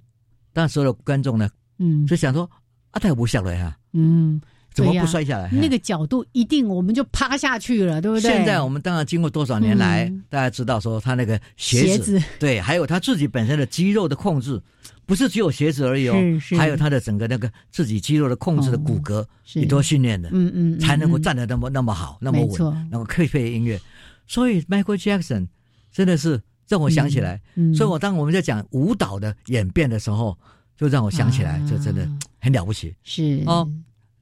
[0.51, 1.49] 但所有的观众呢，
[1.79, 2.05] 嗯。
[2.05, 2.49] 就想说：
[2.91, 4.39] 啊，他也不下来啊，嗯，
[4.73, 5.49] 怎么不摔下来？
[5.51, 8.31] 那个角度一定我们就趴下去了，对不对？
[8.31, 10.23] 现在我们当然经过多少年来，嗯。
[10.29, 14.61] 大家知道说他那个鞋鞋子，子对，还有他自己本身的肌肉的控制，
[15.05, 16.55] 不是只有鞋子而已哦，是是。
[16.57, 19.59] 还有他的整个那个自己肌肉的控制的哦骨骼，是。
[19.59, 23.79] 也都训练的，嗯嗯，嗯才能够嗯站得那么那么好，那么稳没错，然后可以配音乐。
[24.25, 25.47] 所以 Michael Jackson
[25.91, 27.75] 真的是让我想起来，嗯。
[27.75, 30.35] 所以我当我们在讲舞蹈的演变的时候，
[30.75, 31.67] 就让我想起来，啊。
[31.69, 32.07] 这真的
[32.39, 32.95] 很了不起。
[33.03, 33.43] 是。
[33.45, 33.69] 哦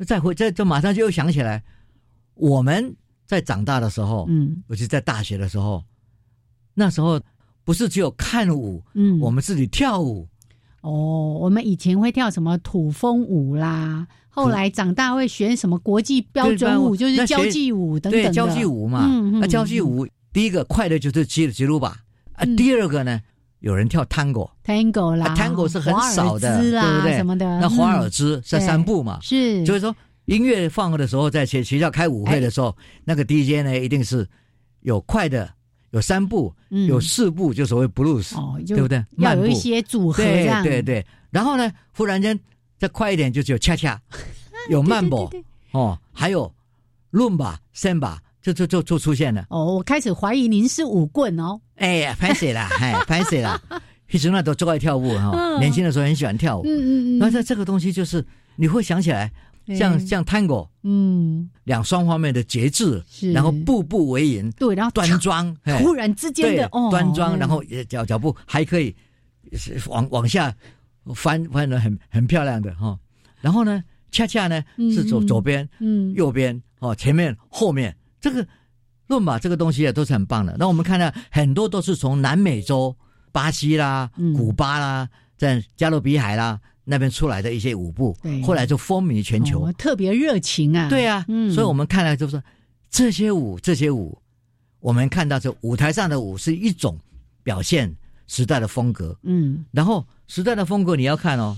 [0.05, 1.63] 再回这就马上就又想起来，
[2.33, 2.95] 我们
[3.25, 4.63] 在长大的时候，嗯。
[4.67, 5.83] 尤其在大学的时候，
[6.73, 7.21] 那时候
[7.63, 10.27] 不是只有看舞，嗯，我们自己跳舞，
[10.81, 19.05] 哦，我们以前会跳什么土风舞啦，后来长大会学什么国际标准舞，就是交际舞等等对，交际舞嘛。
[19.05, 19.39] 嗯嗯。
[19.39, 21.89] 那交际舞第一个快的就是吉吉鲁巴
[22.33, 22.55] 啊，嗯。
[22.55, 23.21] 第二个呢，
[23.61, 27.15] 有人跳 tango，tango 啦、啊，tango 是很少的对不对？
[27.15, 27.59] 什么的。
[27.59, 29.95] 那华尔嗯兹在三步嘛，是，就是说
[30.25, 34.27] 音乐放的时候，在学学校开舞会的时候，那个 DJ 呢一定是
[34.81, 35.51] 有快的，
[35.91, 36.85] 有三步，嗯。
[36.87, 39.03] 有四步，就所谓 blues，哦，对不对？
[39.17, 42.37] 要有一些组合对，对对，然后呢，忽然间
[42.77, 44.01] 再快一点，就只有恰恰，
[44.69, 45.29] 有慢步
[45.71, 46.51] 哦，还有
[47.11, 49.45] 伦巴、森巴，就就就就出现了。
[49.49, 51.59] 哦，我开始怀疑您是舞棍哦。
[51.81, 52.69] 哎呀，拍谁啦？
[52.79, 53.59] 哎，拍谁啦？
[54.07, 55.59] 其实那都最爱跳舞哈，嗯。
[55.59, 56.63] 年轻的时候很喜欢跳舞。
[56.65, 58.23] 嗯嗯嗯，那在这个东西就是
[58.55, 59.31] 你会想起来，
[59.75, 61.49] 像对像 tango 嗯。
[61.63, 65.81] 两双方面的节制，是，然后步步为营，对，然后端庄，哎。
[65.81, 68.95] 突然之间对的哦，端庄，嗯然后也脚脚步还可以
[69.53, 70.53] 是往往下
[71.15, 72.97] 翻翻的很很漂亮的哈。
[73.39, 74.91] 然后呢，恰恰呢嗯。
[74.93, 76.13] 是左嗯左边、嗯。
[76.13, 78.45] 右边哦，前面后面这个
[79.11, 80.55] 论吧这个东西也都是很棒的。
[80.57, 82.95] 那我们看到很多都是从南美洲、
[83.31, 84.33] 巴西啦、嗯。
[84.33, 85.07] 古巴啦，
[85.37, 89.65] 在加勒比海啦那边出来的一些舞步对，后来就风靡全球。
[89.65, 91.51] 哦特别热情啊，对啊，嗯。
[91.53, 92.41] 所以我们看来就是
[92.89, 94.17] 这些舞，这些舞，
[94.79, 96.97] 我们看到这舞台上的舞是一种
[97.43, 97.93] 表现
[98.27, 99.65] 时代的风格，嗯。
[99.71, 101.57] 然后时代的风格你要看哦，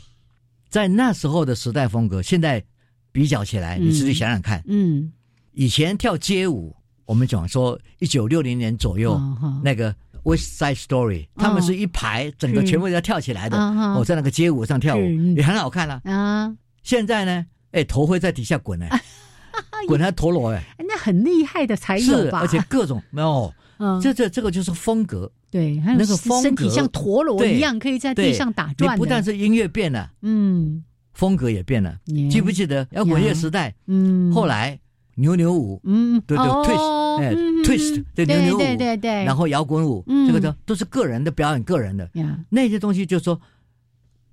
[0.70, 2.64] 在那时候的时代风格，现在
[3.12, 3.86] 比较起来，嗯。
[3.86, 5.12] 你自己想想看，嗯，
[5.54, 6.76] 以前跳街舞，
[7.06, 9.93] 我们讲说一九六零年左右、哦那个
[10.24, 13.58] West Side Story，他们是一排整个全部要跳起来的，
[13.97, 15.01] 我在那个街舞上跳舞
[15.36, 16.01] 也很好看啊。
[16.06, 19.01] 啊，现在呢，哎，头会在底下滚哎、
[19.86, 20.64] 滚他陀螺哎。
[20.80, 22.39] 那很厉害的才有是，吧？
[22.39, 25.30] 而且各种没有，嗯，这这这个就是风格。
[25.51, 28.97] 对，那个风格身体像陀螺一样，可以在地上打转的。
[28.97, 30.84] 不但是音乐变了，嗯，
[31.14, 31.97] 风格也变了。
[32.06, 33.76] 耶记不记得摇滚乐时代？
[33.88, 34.80] 嗯，后来
[35.16, 37.34] 牛牛舞，嗯，对对哦 twist，哎
[37.64, 40.28] twist，嗯对牛牛舞对对对，然后摇滚舞，嗯。
[40.28, 42.09] 这个都都是个人的表演，个人的。
[42.14, 43.39] 呀，那些东西，就是说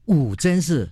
[0.07, 0.89] 舞真是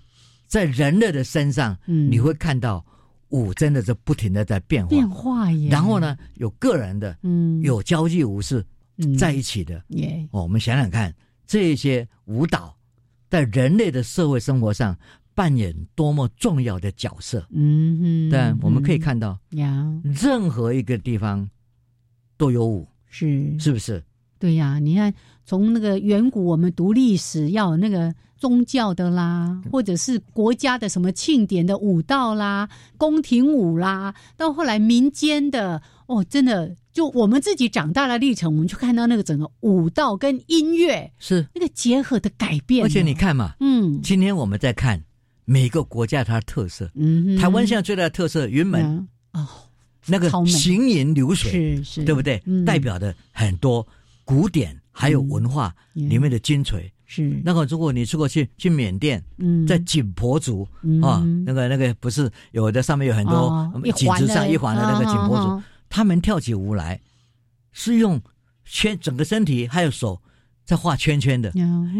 [0.47, 2.11] 在人类的身上，嗯。
[2.11, 2.84] 你会看到
[3.30, 4.89] 舞真的是不停的在变化。
[4.91, 5.70] 变化耶。
[5.70, 8.64] 然后呢，有个人的，嗯，有交际舞是
[8.99, 9.16] 嗯。
[9.16, 9.82] 在一起的。
[9.89, 11.14] 耶，哦，我们想想看，
[11.47, 12.76] 这些舞蹈
[13.30, 14.97] 在人类的社会生活上
[15.39, 17.47] 扮演多么重要的角色。
[17.53, 21.49] 嗯哼，但我们可以嗯看到，呀，任何一个地方
[22.36, 24.03] 都有舞，是是不是？
[24.41, 25.14] 对呀，你看
[25.45, 42.86] 从那个远古我们读历史要有那个宗教的啦，或者是国家的什么庆典的舞蹈啦、宫廷舞啦，到后来民间的哦，真的就我们自己长大的历程，我们就看到那个整个舞蹈跟音乐是，那个结合的改变哦。
[42.86, 45.01] 而且你看嘛，嗯今天我们在看
[45.51, 46.90] 每个国家它的特色。
[47.40, 49.09] 台湾现在最大的特色，云门嗯。
[49.32, 49.49] 哦
[50.11, 52.42] 那个行云流水，是是，对不对？
[52.44, 52.66] 嗯。
[52.66, 53.86] 代表的很多
[54.24, 56.09] 古典还有文化嗯。
[56.09, 56.90] 里面的精髓。
[57.07, 57.40] 是。
[57.42, 59.66] 那个，如果你出国去去缅甸，嗯。
[59.66, 61.01] 在景颇族嗯。
[61.01, 64.26] 啊，那个那个不是有的上面有很多哦一环的。
[64.26, 67.01] 子上一环的那个景颇族他们跳起舞来
[67.72, 68.20] 是用
[68.66, 70.20] 圈整个身体还有手
[70.66, 71.51] 在画圈圈的，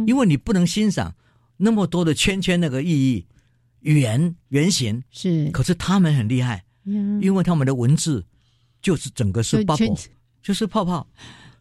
[0.07, 1.15] 因为你不能欣赏
[1.57, 3.27] 那么多的圈圈那个意义
[3.95, 5.51] 圆圆形，是。
[5.51, 8.25] 可是他们很厉害，因因为他们的文字
[8.83, 10.07] 就是整个是 bubble，
[10.43, 11.07] 就是泡泡，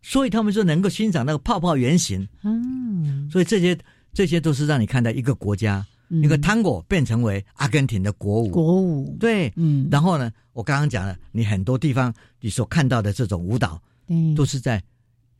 [0.02, 2.28] 所以他们就能够欣赏那个泡泡圆形。
[2.44, 3.78] 嗯，所以这些
[4.14, 6.24] 这些都是让你看到一个国家，嗯。
[6.24, 8.50] 一个 tango 变成为阿根廷的国舞。
[8.50, 14.36] 国舞，对，嗯，然后呢，我刚刚讲了，你很多地方你所看到的这种舞蹈，对。
[14.36, 14.82] 都是在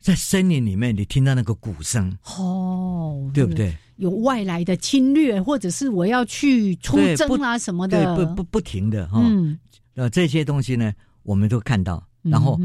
[0.00, 3.52] 在森林里面，你听到那个鼓声，哦，对不？
[3.54, 3.76] 对？
[3.98, 9.20] 有外来的侵略，或者是我要去出征啊什么对，的，不不不停的哈。
[9.22, 9.58] 嗯，
[9.94, 10.92] 呃，这些东西呢，
[11.22, 12.02] 我们都看到。
[12.22, 12.58] 然后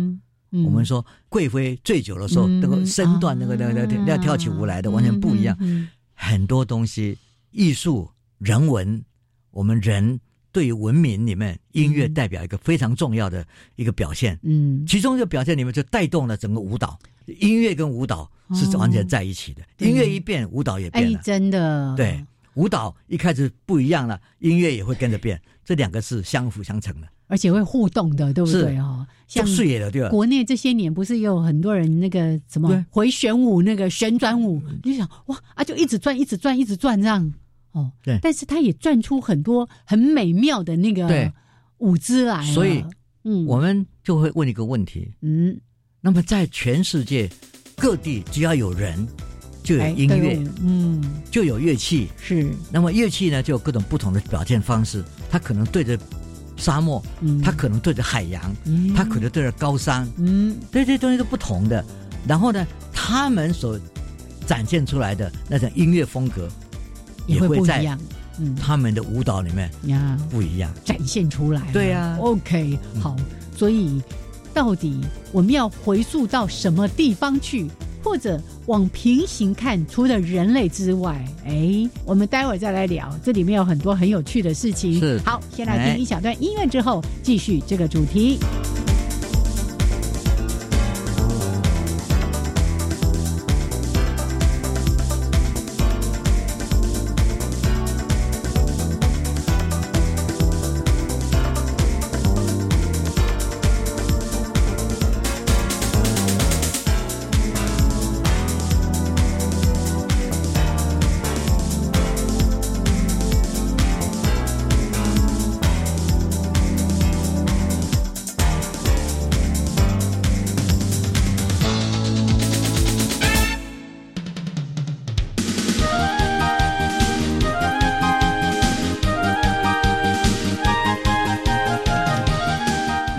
[0.52, 5.58] 我们说贵妃醉酒的时候，嗯那个身段，那个那个那个啊要跳起舞来的，完全不一样。
[5.60, 7.18] 嗯很多东西，
[7.52, 9.04] 艺术、人文，
[9.52, 10.20] 我们人
[10.52, 14.40] 对于文明里面，音乐代表一个非常重要的一个表现。
[14.44, 19.62] 嗯，其中一个表现里面就带动了整个舞蹈，音乐跟舞蹈是完全在一起的。
[19.78, 21.20] 对音乐一变，舞蹈也变哎，了。
[21.24, 22.26] 真的，对，
[22.56, 28.78] 舞蹈一开始不一样了，音乐也会跟着变，这两个是相辅相成的，而且会互动的，对不对？
[29.28, 30.10] 像碎了，对吧？
[30.10, 37.34] 国内这些年不是也有很多人那个什么回旋舞、那个旋转舞，你就想哇啊，就一直转、一直转、一直转这样
[37.72, 37.92] 哦。
[38.04, 38.20] 对。
[38.22, 41.34] 但是他也转出很多很美妙的那个
[41.80, 42.44] 舞姿来。
[42.54, 42.86] 所以
[43.24, 45.60] 嗯，我们就会问一个问题：嗯。
[46.06, 47.30] 那么在全世界
[47.76, 49.08] 各地，只要有人，
[49.64, 52.10] 就有哎音乐，嗯，就有乐器。
[52.22, 55.04] 是，那么乐器呢，就有各种不同的表现方式。
[55.30, 55.98] 它可能对着
[56.56, 61.84] 沙漠，嗯，它可能对着海洋，嗯，它可能对着高山，嗯，对这些东西都不同的。
[62.28, 63.80] 然后呢，他们所
[64.46, 66.48] 展现出来的那种音乐风格，
[67.28, 68.00] 也会不一样，
[68.40, 70.74] 嗯他们的舞蹈里面呀，不一样。
[70.86, 71.62] 展现出来。
[71.74, 73.16] 对呀 OK，嗯好，
[73.56, 74.02] 所以
[74.54, 75.02] 到底
[75.32, 77.68] 我们要回溯到什么地方去，
[78.04, 85.00] 或者往平行看，除了人类之外，哎，我们待会儿再来聊，这里面有很多很有趣的事情。
[85.00, 88.38] 是好，先来哎听一小段音乐之后，继续这个主题。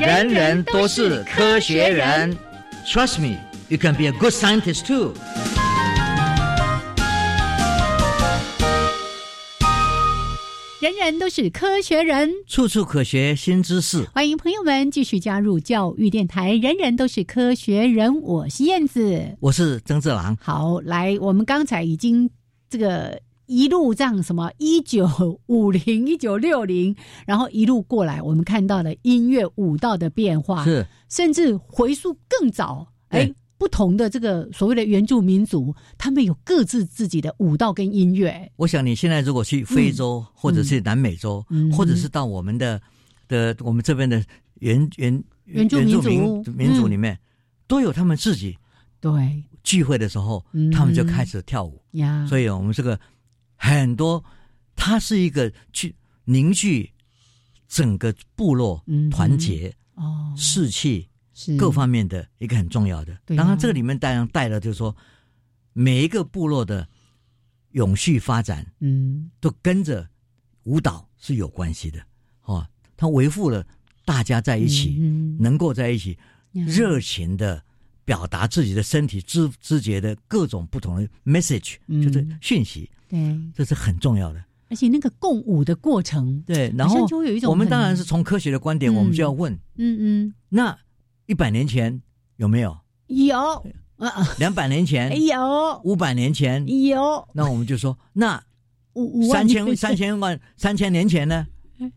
[0.07, 2.37] 人人都是科学人。
[2.87, 3.39] Trust me,
[3.69, 5.15] you can be a good scientist too.
[10.79, 14.05] 人人都是科学人，处处可学新知识。
[14.13, 16.53] 欢迎朋友们继续加入教育电台。
[16.53, 19.35] 人人都是科学人，我是燕子。
[19.41, 20.37] 我是曾志郎。
[20.39, 22.29] 好，来，我们刚才已经
[22.69, 26.95] 这个一路这样什么一九五零、一九六零，
[27.27, 30.87] 然后一路过来，我们看到了音乐舞蹈的变化，是。
[31.09, 41.73] 甚至回溯更早，哎对，不同的这个所谓的原住民族，他们有各自自己的舞蹈跟音乐，我想你现在如果去非洲，或者是南美洲，嗯。
[41.73, 42.81] 或者是到我们的
[43.29, 44.23] 的我们这边的
[44.61, 47.19] 原原原住民族民民族嗯里面，
[47.67, 48.57] 都有他们自己
[49.01, 49.45] 对。
[49.63, 50.71] 聚会的时候，嗯。
[50.71, 51.81] 他们就开始跳舞。
[51.93, 52.99] 呀，所以我们这个
[53.65, 54.23] 很多，
[54.77, 55.95] 它是一个去
[56.25, 56.91] 凝聚
[57.67, 60.35] 整个部落嗯团结、哦。
[60.37, 61.57] 士气是。
[61.57, 63.19] 各方面的一个很重要的。
[63.27, 64.95] 然，这个里面当然带了就是说，
[65.73, 66.87] 每一个部落的
[67.71, 69.31] 永续发展嗯。
[69.41, 70.07] 都跟着
[70.65, 72.05] 舞蹈是有关系的。
[72.43, 72.67] 哦。
[72.97, 73.67] 它维护了
[74.05, 76.19] 大家在一起，嗯能够在一起
[76.53, 77.65] 热情的
[78.05, 82.03] 表达自己的身体知知觉的各种不同的 message，、嗯。
[82.03, 84.43] 就是讯息，对，这是很重要的。
[84.71, 88.97] 而且那个共舞的过程，对，然后就会有一种我们当然是从科学的观点，嗯。
[88.97, 90.35] 我们就要问：嗯嗯。
[90.49, 90.77] 那
[91.27, 92.03] 一百年前
[92.37, 92.77] 有没有？
[93.07, 93.39] 有。
[93.99, 95.81] 啊啊两百年前、 有。
[95.85, 96.67] 五百年前？
[96.87, 97.29] 有。
[97.35, 98.43] 那我们就说，那
[98.95, 101.47] 五五万三千三千万三千年前呢？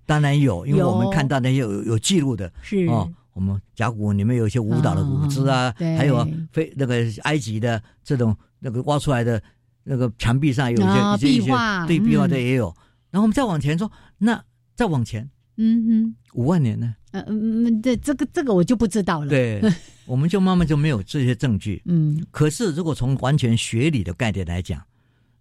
[0.06, 2.52] 当然有， 因为我们看到那些有有记录的。
[2.62, 2.86] 是。
[2.88, 3.12] 哦。
[3.34, 5.96] 我们甲骨文里面有一些舞蹈的舞姿啊，对。
[5.96, 9.42] 还有非那个埃及的这种那个挖出来的
[9.90, 12.30] 那个墙壁上有一些、啊一些一些壁画对壁画嗯。
[12.30, 12.76] 的也有。
[13.10, 14.44] 然后我们再往前说，那
[14.76, 16.16] 再往前嗯哼。
[16.34, 16.94] 五万年呢？
[17.12, 19.62] 呃嗯这这个这个我就不知道了，对，
[20.06, 21.82] 我们就慢慢就没有这些证据。
[21.86, 22.22] 嗯。
[22.32, 24.86] 可是，如果从完全学理的概念来讲，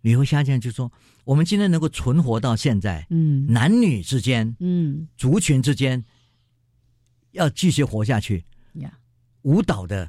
[0.01, 0.91] 你会发现，就说，
[1.25, 3.47] 我们今天能够存活到现在，嗯。
[3.53, 5.07] 男女之间、嗯。
[5.19, 6.03] 族群之间，
[7.33, 8.45] 要继续活下去，
[8.75, 8.91] 呀。
[9.43, 10.09] 舞蹈的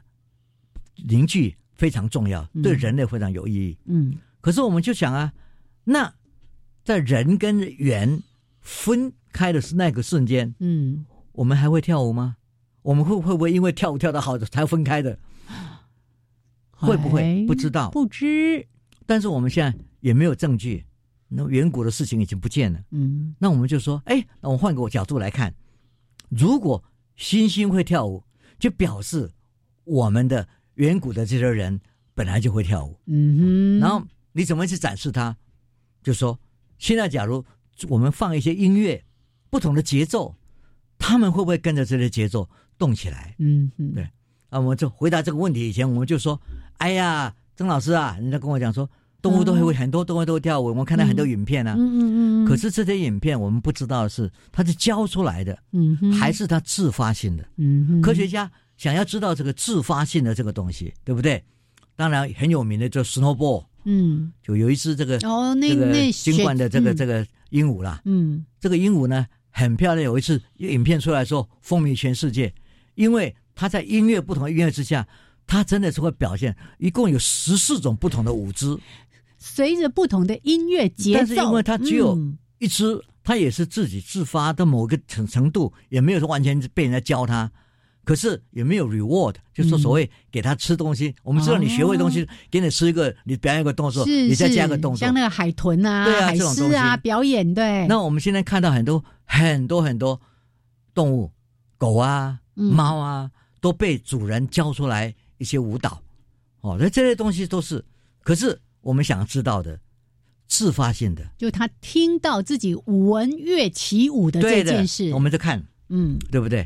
[1.08, 2.62] 凝聚非常重要，嗯。
[2.62, 3.78] 对人类非常有意义。
[3.86, 4.16] 嗯
[4.48, 5.34] 可是，我们就想啊，
[5.84, 6.14] 那
[6.86, 8.24] 在人跟猿
[8.62, 12.38] 分开的是那个瞬间，嗯我们还会跳舞吗？
[12.82, 15.20] 我们会会不会因为跳舞跳得好才分开的？
[16.72, 18.66] 会不会哎不知道不知
[19.06, 20.86] 但是我们现在也没有证据，
[21.28, 22.80] 那远古的事情已经不见了。
[22.92, 25.54] 嗯那我们就说，哎，那我换个角度来看，
[26.30, 26.82] 如果
[27.18, 28.24] 星星会跳舞，
[28.58, 29.30] 就表示
[29.84, 31.82] 我们的远古的这些人
[32.16, 32.98] 本来就会跳舞。
[33.08, 34.02] 嗯哼，然后
[34.34, 35.36] 你怎么去展示它？
[36.04, 36.40] 就说
[36.78, 37.44] 现在假如
[37.90, 39.04] 我们放一些音乐，
[39.50, 40.36] 不同的节奏，
[40.98, 43.36] 他们会不会跟着这些节奏动起来？
[43.40, 44.04] 嗯嗯对
[44.50, 46.40] 啊，我们就回答这个问题以前，我们就说，
[46.78, 48.90] 哎呀，曾老师啊，人家跟我讲说，
[49.22, 51.76] 动物都会、很多动物都会跳舞，我们看到很多影片啊。
[51.78, 57.46] 嗯嗯嗯，可是这些影片我们不知道的是它是教出来的，嗯还是它自发性的？
[57.58, 61.44] 嗯哼科学家想要知道这个自发性的这个东西，对不对？
[61.98, 64.32] 当然很有名的就 snowball，嗯。
[64.44, 66.96] 就有一只这个、哦那个那金冠的这个、嗯。
[66.96, 68.46] 这个鹦鹉啦，嗯。
[68.60, 72.54] 这个鹦鹉呢很漂亮，有一次影片出来之后风靡全世界，
[72.96, 75.08] 因为它在音乐不同的音乐之下，
[75.48, 78.80] 它真的是会表现，一共有十四种不同的舞姿，
[79.38, 82.38] 随着不同的音乐节奏，但是因为它只有嗯。
[82.60, 87.52] 一只，它也是自己自发的某个程程度，也没有说完全被人家教它。
[88.08, 91.14] 可是也没有 reward，就是说所谓给他吃东西。
[91.24, 95.14] 我们知道你学会东西，给你吃一个，你表演一个动作，你再加是个动作像。
[95.14, 100.18] 那个海豚啊、对啊海这种啊表演，对，那我们现在看到很多很多很多
[100.94, 101.30] 动物，
[101.78, 103.30] 狗啊、嗯猫啊，
[103.60, 106.02] 都被主人教出来一些舞蹈。
[106.62, 107.84] 哦，那这些东西都是，
[108.24, 109.78] 可是我们想知道的，
[110.48, 116.66] 自发性的，就他听到自己闻乐起舞的这件事，我们就看，嗯对不对？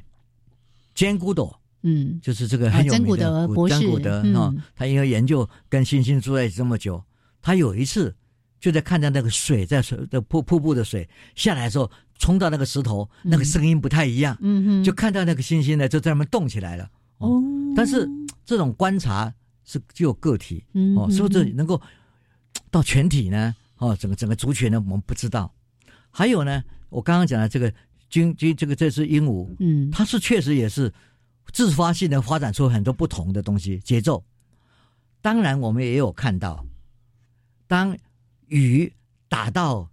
[0.94, 7.04] 坚固朵嗯就是这个很有名的博士珍古德嗯哦，他因为研究跟猩猩住在一起这么久，
[7.42, 8.16] 他有一次
[8.60, 11.90] 就在看到那个水在水的瀑瀑布的水下来的时候，
[12.20, 16.88] 冲到那个石头，那个声音不太一样，嗯哼，就看到那个猩猩呢就在那边动起来了。
[17.18, 17.42] 哦，
[17.76, 18.08] 但是
[18.46, 19.34] 这种观察
[19.66, 21.82] 是具有个体哦，嗯嗯是不是能够
[22.70, 23.56] 到全体呢？
[23.78, 25.52] 哦，整个整个族群呢，我们不知道。
[26.12, 27.74] 还有呢，我刚刚讲的这个
[28.12, 30.94] 军军这个这只鹦鹉，嗯它是确实也是
[31.52, 34.24] 自发性的发展出很多不同的东西节奏。
[35.22, 36.66] 当然，我们也有看到，
[37.68, 37.98] 当
[38.48, 38.94] 雨
[39.30, 39.90] 打到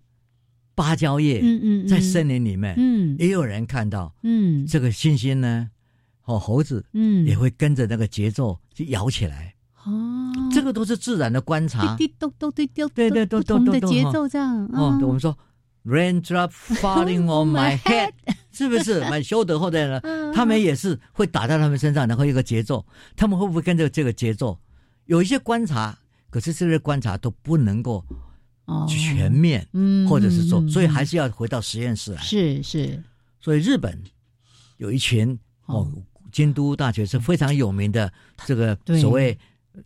[0.74, 5.70] 芭蕉叶，嗯嗯，在森林里面，嗯也有人看到嗯这个猩猩呢，
[6.24, 9.54] 哦，猴子嗯也会跟着那个节奏就摇起来。
[9.84, 11.94] 哦，这个都是自然的观察。
[11.96, 15.38] 滴滴咚咚滴滴，对对都不同的节奏这样哦，我们说说
[15.88, 18.10] raindrop falling on my head，
[18.52, 19.00] 是不是？
[19.08, 20.32] 蛮修德后代呢，嗯。
[20.34, 22.84] 他们也是会打在他们身上，然后一个节奏，
[23.16, 24.58] 他们会不会跟着这个节奏？
[25.06, 25.98] 有一些观察，
[26.30, 28.04] 可是这些观察都不能够
[28.66, 28.86] 哦。
[28.88, 32.20] 全面，嗯或者是说，嗯所以还是要回到实验室来。
[32.22, 33.02] 是是。
[33.40, 33.98] 所以日本
[34.76, 35.36] 有一群
[35.66, 35.90] 哦，
[36.30, 38.12] 京都大学是非常有名的
[38.44, 39.36] 这个所谓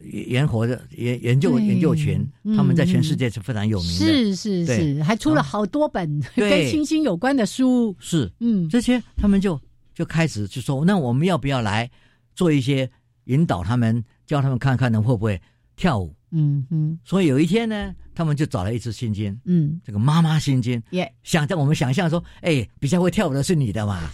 [0.00, 3.94] 研活的研研究研究群，嗯他们在全世界是非常有名的。
[3.94, 8.68] 是是是，还出了好多本跟对星星有关的书，是嗯。
[8.68, 9.60] 这些，他们就
[9.94, 11.90] 就开始就说，那我们要不要来
[12.34, 12.90] 做一些
[13.24, 15.40] 引导他们，教他们看看能会不会
[15.76, 16.14] 跳舞？
[16.34, 24.10] 嗯嗯所以有一天呢，他们就找了一只猩猩，嗯，这个妈妈猩猩，也想在我们想象说，哎，比较会跳舞的是你的嘛，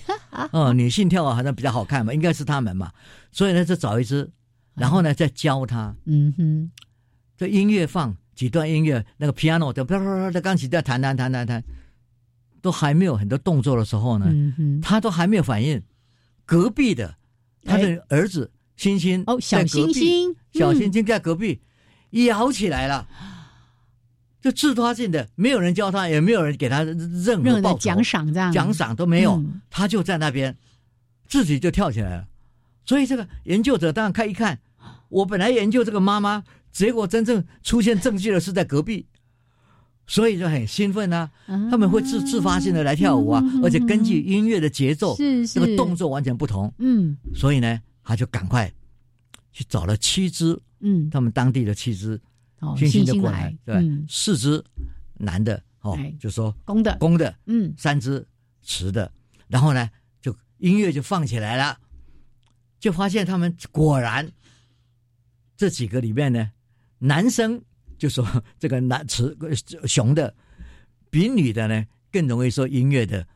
[0.51, 2.91] 哦，女性跳舞好像比较好看嘛，应该是他们嘛，
[3.31, 4.29] 所以呢，就找一只，
[4.79, 6.71] 然后呢，再教他，嗯哼。
[7.37, 11.63] 这音乐放几段音乐，那个 piano 的啪啪啪的钢琴在弹弹弹弹弹，
[12.61, 15.81] 都还没有很多动作的时候呢，嗯哼，他都还没有反应，
[16.45, 17.15] 隔壁的
[17.63, 20.37] 他的儿子星星哦，小星星，嗯。
[20.53, 21.61] 小星星在隔壁
[22.11, 23.07] 摇起来了，
[24.41, 29.61] 就自发性的，没有人教他，也没有人给他任任何的何报酬奖赏这样，奖赏都没有，嗯。
[29.71, 30.57] 他就在那边
[31.29, 32.27] 自己就跳起来了。
[32.85, 34.59] 所以这个研究者当然看一看，
[35.09, 39.07] 我本来研究这个妈妈，结果真正出现证据的是在隔壁，
[40.07, 41.31] 所以就很兴奋啊。
[41.47, 46.73] 啊他们会自自发性的来跳舞啊，嗯而且根据音乐的节奏，是是这个动作完全不同。
[46.79, 48.71] 嗯所以呢，他就赶快
[49.53, 52.21] 去找了七只嗯，他们当地的七只
[52.61, 54.63] 哦，猩猩星星就过来来，，对，嗯，四只
[55.15, 58.25] 男的哦哎，就说公的，公的，嗯三只
[58.63, 59.11] 雌的，
[59.49, 59.89] 然后呢，
[60.21, 61.79] 就音乐就放起来了，
[62.79, 64.31] 就发现他们果然
[65.59, 66.51] 这几个里面呢，
[66.99, 67.61] 男生
[67.99, 68.25] 就说
[68.59, 70.33] 这个男雌呃雄的
[71.11, 73.27] 比女的呢更容易受音乐的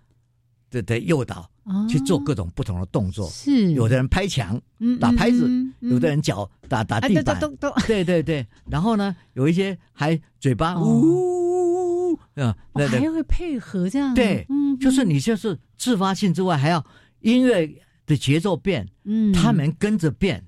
[0.70, 1.86] 的的诱导，哦。
[1.90, 3.28] 去做各种不同的动作。
[3.28, 3.72] 是。
[3.72, 7.86] 有的人拍墙，嗯打拍子嗯嗯有的人脚打打啊地板，对对对对。
[7.86, 8.46] 对对 对。
[8.70, 10.84] 然后呢，有一些还嘴巴哦。
[10.84, 16.86] 呜，嗯，哦对对还会配合这样，对嗯，就是你就是自发性之外，还要
[17.20, 17.68] 音乐
[18.06, 20.44] 的节奏变，嗯，他们跟着变，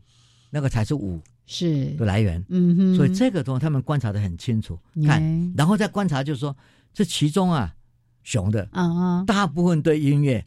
[0.51, 1.87] 那个才是舞是。
[1.97, 2.45] 的来源。
[2.49, 5.07] 嗯哼，所以这个东西他们观察的很清楚，耶。
[5.07, 6.57] 看，然后再观察，就是说
[6.93, 7.75] 这其中啊，
[8.23, 10.45] 熊的啊啊，大部分对音乐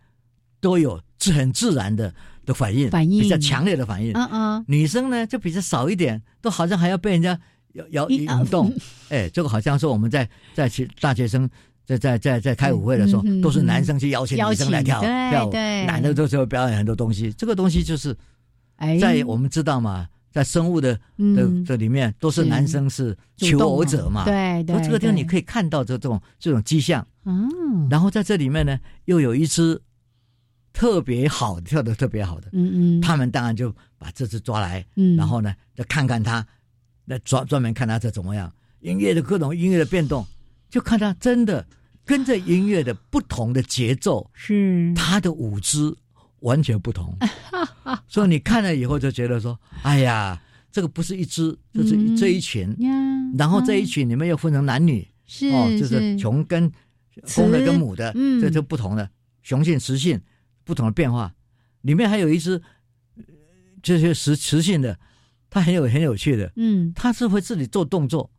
[0.60, 2.14] 都有自很自然的
[2.46, 3.22] 的反应，反应。
[3.22, 4.14] 比较强烈的反应。
[4.14, 7.40] 啊啊，女生呢就比较少一点，都好像还要被人家
[7.74, 8.40] 摇摇一啊。
[8.40, 8.74] 引动。
[9.10, 11.50] 哎，这个好像是我们在在其大学生
[11.86, 17.32] 在在在在开舞会的时候，嗯嗯嗯都是男生去邀请女生来跳请对跳舞，对男的都是会表演很多东西。
[17.34, 18.16] 这个东西就是
[18.78, 20.08] 哎，在我们知道嘛，
[20.38, 24.24] 在生物的的嗯这里面，都是是男生是求偶者嘛。
[24.24, 27.06] 对对，这个地方你可以看到这种这种迹象。
[27.26, 29.82] 嗯然后在这里面呢，又有一只
[30.72, 35.16] 特别好跳的特别好的，嗯嗯，他们当然就把这只抓来，嗯。
[35.18, 36.46] 然后呢，再看看他，
[37.06, 40.24] 那专专门看他这怎么样，音乐的各种音乐的变动，
[40.70, 41.66] 就看他真的
[42.06, 44.94] 跟着音乐的不同的节奏，是。
[44.96, 45.98] 他的舞姿
[46.42, 47.16] 完全不同，
[48.08, 50.40] 所以你看了以后就觉得说，哎呀，
[50.72, 52.92] 这个不是一只，就是嗯这一群，呀，
[53.38, 56.18] 然后这一啊群里面又分成男女，是哦，就是。
[56.20, 56.72] 雄跟
[57.36, 58.40] 公的跟母的，嗯。
[58.40, 59.10] 这就不同的
[59.42, 60.22] 雄性、雌性
[60.64, 61.34] 不同的变化。
[61.82, 62.62] 里面还有一只，
[63.16, 63.24] 呃
[63.82, 64.98] 这些雌雌性的，
[65.50, 66.94] 它很有很有趣的，嗯。
[66.96, 68.30] 它是会自己做动作，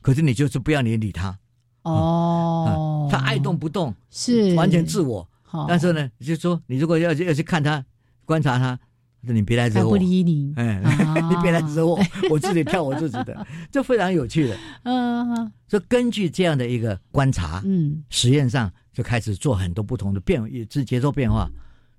[0.00, 1.38] 可是你就是不要你理它，
[1.82, 3.08] 哦。
[3.08, 4.54] 啊，它爱动不动，是。
[4.54, 5.28] 完全自我。
[5.54, 7.84] 好，但是呢，你就说你如果要要去看他、
[8.24, 8.76] 观察，他
[9.24, 11.14] 说你别来惹我，理你，哎，啊。
[11.30, 11.96] 你别来惹我，
[12.28, 14.58] 我自己跳我自己的， 这非常有趣的。
[14.82, 18.02] 嗯所以根据这样的一个观察，嗯。
[18.10, 21.48] 实验上就开始做很多不同的变，也是节奏变化，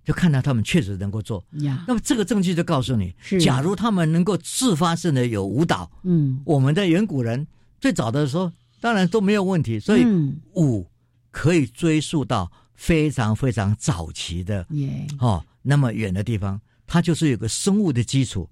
[0.03, 1.41] 就看到他们确实能够做。
[1.61, 7.47] 呀，那么这个证据就告诉你是，假如他们能够自发性的有舞蹈，嗯，我们的远古人
[7.79, 8.51] 最早的时候
[8.81, 10.35] 当然都没有问题，所以嗯。
[10.55, 10.85] 舞
[11.31, 18.49] 可以追溯到非常非常早期的耶，哦那么远的地方，它就是有个生物的基础，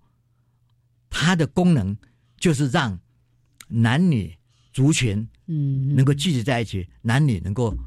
[1.10, 1.96] 它的功能
[2.38, 3.00] 就是让
[3.68, 4.36] 男女
[4.72, 7.78] 族群嗯，能够聚集在一起，男女能够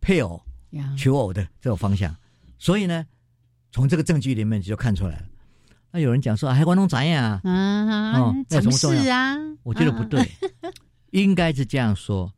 [0.00, 0.40] 配偶。
[0.70, 2.14] 呀，求偶的这种方向。
[2.56, 3.04] 所以呢，
[3.72, 5.26] 从这个证据里面就看出来了。
[5.90, 7.40] 那有人讲说，海关东怎样啊？
[7.42, 10.30] 啊哦，什么重要试啊，我觉得不对，
[11.10, 12.32] 应该是这样说：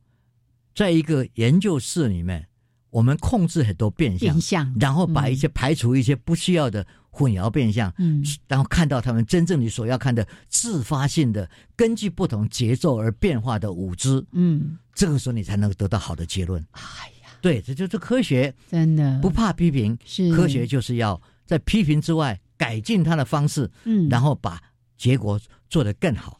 [0.74, 2.48] 在一个研究室里面，
[2.92, 14.24] 我们控制很多变相变，相，然后把一些排除一些不需要的混淆变相，嗯然后看到他们真正你所要看的自发性的，根据不同节奏而变化的舞姿。
[14.32, 16.62] 嗯，这个时候你才能得到好的结论。
[16.72, 16.82] 哎
[17.22, 19.98] 呀，对，这就是科学，真的不怕批评。
[20.04, 24.60] 是科学，就是要在批评之外改进它的方式，嗯，然后把
[24.98, 25.40] 结果
[25.70, 26.38] 做得更好。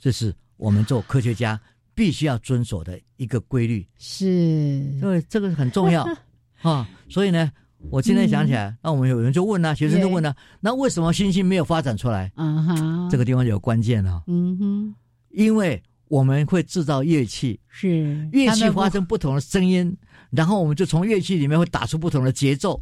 [0.00, 1.60] 这是我们做科学家
[1.98, 5.00] 必须要遵守的一个规律，是。
[5.00, 6.06] 所以这个很重要。
[6.62, 6.88] 啊。
[7.08, 7.50] 所以呢，
[7.90, 8.54] 我今天想起嗯。
[8.54, 12.30] 来，那我们有人就问啊，学生就问啊，那为什么星星没有发展出来？
[12.36, 14.94] 啊哈，这个地方有关键啊，嗯哼，
[15.30, 18.28] 因为我们会制造乐器，是。
[18.30, 19.96] 乐器发生不同的声音，
[20.30, 22.80] 然后我们就从乐器里面会打出不同的节奏。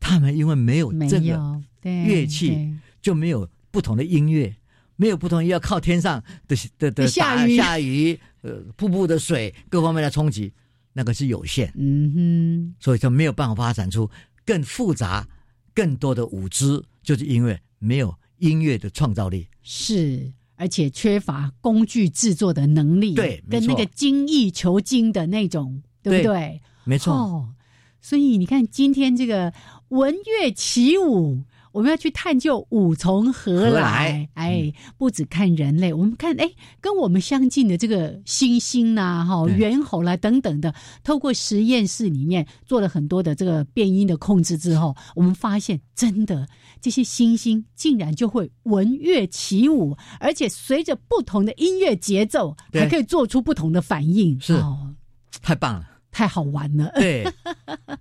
[0.00, 2.74] 他们因为没有没这个，乐器对。
[3.00, 4.52] 就没有不同的音乐，
[4.98, 10.52] 没有不同意要靠天上的的下雨下雨，呃，瀑布的水各方面的冲击，
[10.92, 14.10] 那个是有限，嗯哼所以就没有办法发展出
[14.44, 15.26] 更复杂、
[15.72, 19.48] 更多的舞姿，就是因为没有音乐的创造力。
[19.62, 20.30] 是。
[20.60, 26.60] 而且缺乏工具制作的能力，对跟那个精益求精的那种，对不对？
[26.82, 27.54] 没错，哦，
[28.00, 29.54] 所以你看，今天这个
[29.90, 31.44] 文乐起舞，
[31.78, 34.28] 我们要去探究五从何何来。
[34.34, 36.50] 哎，不只看人类，我们看哎，
[36.80, 40.74] 跟我们相近的这个猩猩呐、哈、对猿猴啦等等的，
[41.04, 46.48] 透过实验室里面做了很多的这个变音的控制之后，我们发现真的
[46.80, 54.40] 这些猩猩竟然就会闻乐起舞，而且随着不同的音乐节奏，还可以做出不同的反应。
[54.40, 54.96] 是哦，
[55.40, 55.87] 太棒了。
[56.10, 56.90] 太好玩了。
[56.94, 57.26] 对，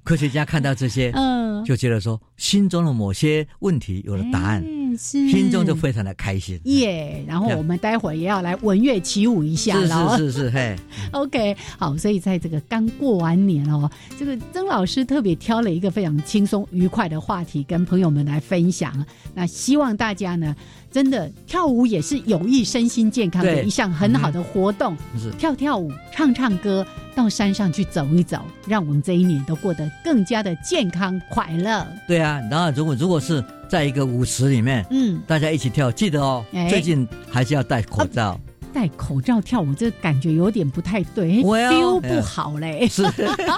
[0.04, 4.64] 科学家看到这些， 嗯，就觉得说心中的某些问题有了答案，
[4.98, 6.60] 心中就非常的开心。
[6.66, 7.24] 耶。
[7.28, 10.18] 然后我们待会儿也要来文乐起舞一下是了。
[10.18, 10.76] 是是是，嘿，
[11.12, 19.06] OK，好，所以在这个刚过完年哦，这个曾老师特别挑了一个非常轻松愉快的话题跟朋友们来分享。
[19.34, 20.56] 那希望大家呢，
[20.92, 24.96] 真的跳舞也是有益身心健康的一项很好的活动。
[25.20, 26.86] 是跳跳舞、唱唱歌，
[27.18, 31.84] 到山上去走一走，让我们这一年都过得更加的健康快乐。
[32.08, 32.40] 对啊。
[32.52, 38.40] 然后如果如果是在一个舞池里面，嗯，大家一起跳，记得哦，哎最近还是要戴口罩。
[38.72, 42.88] 戴口罩跳舞，这感觉有点不太对 Well，，feel 不好嘞。
[42.88, 43.04] 是，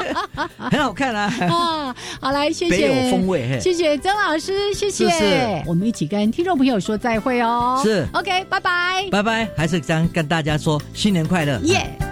[0.55, 3.49] 很好看啊，啊，好来，谢别有谢，风味。
[3.49, 5.61] 嘿谢谢曾老师，谢谢。
[5.67, 7.81] 我们一起跟听众朋友说再会哦。
[7.83, 11.59] 是，OK，拜拜，拜拜，还是想跟大家说新年快乐。
[11.63, 12.08] 耶。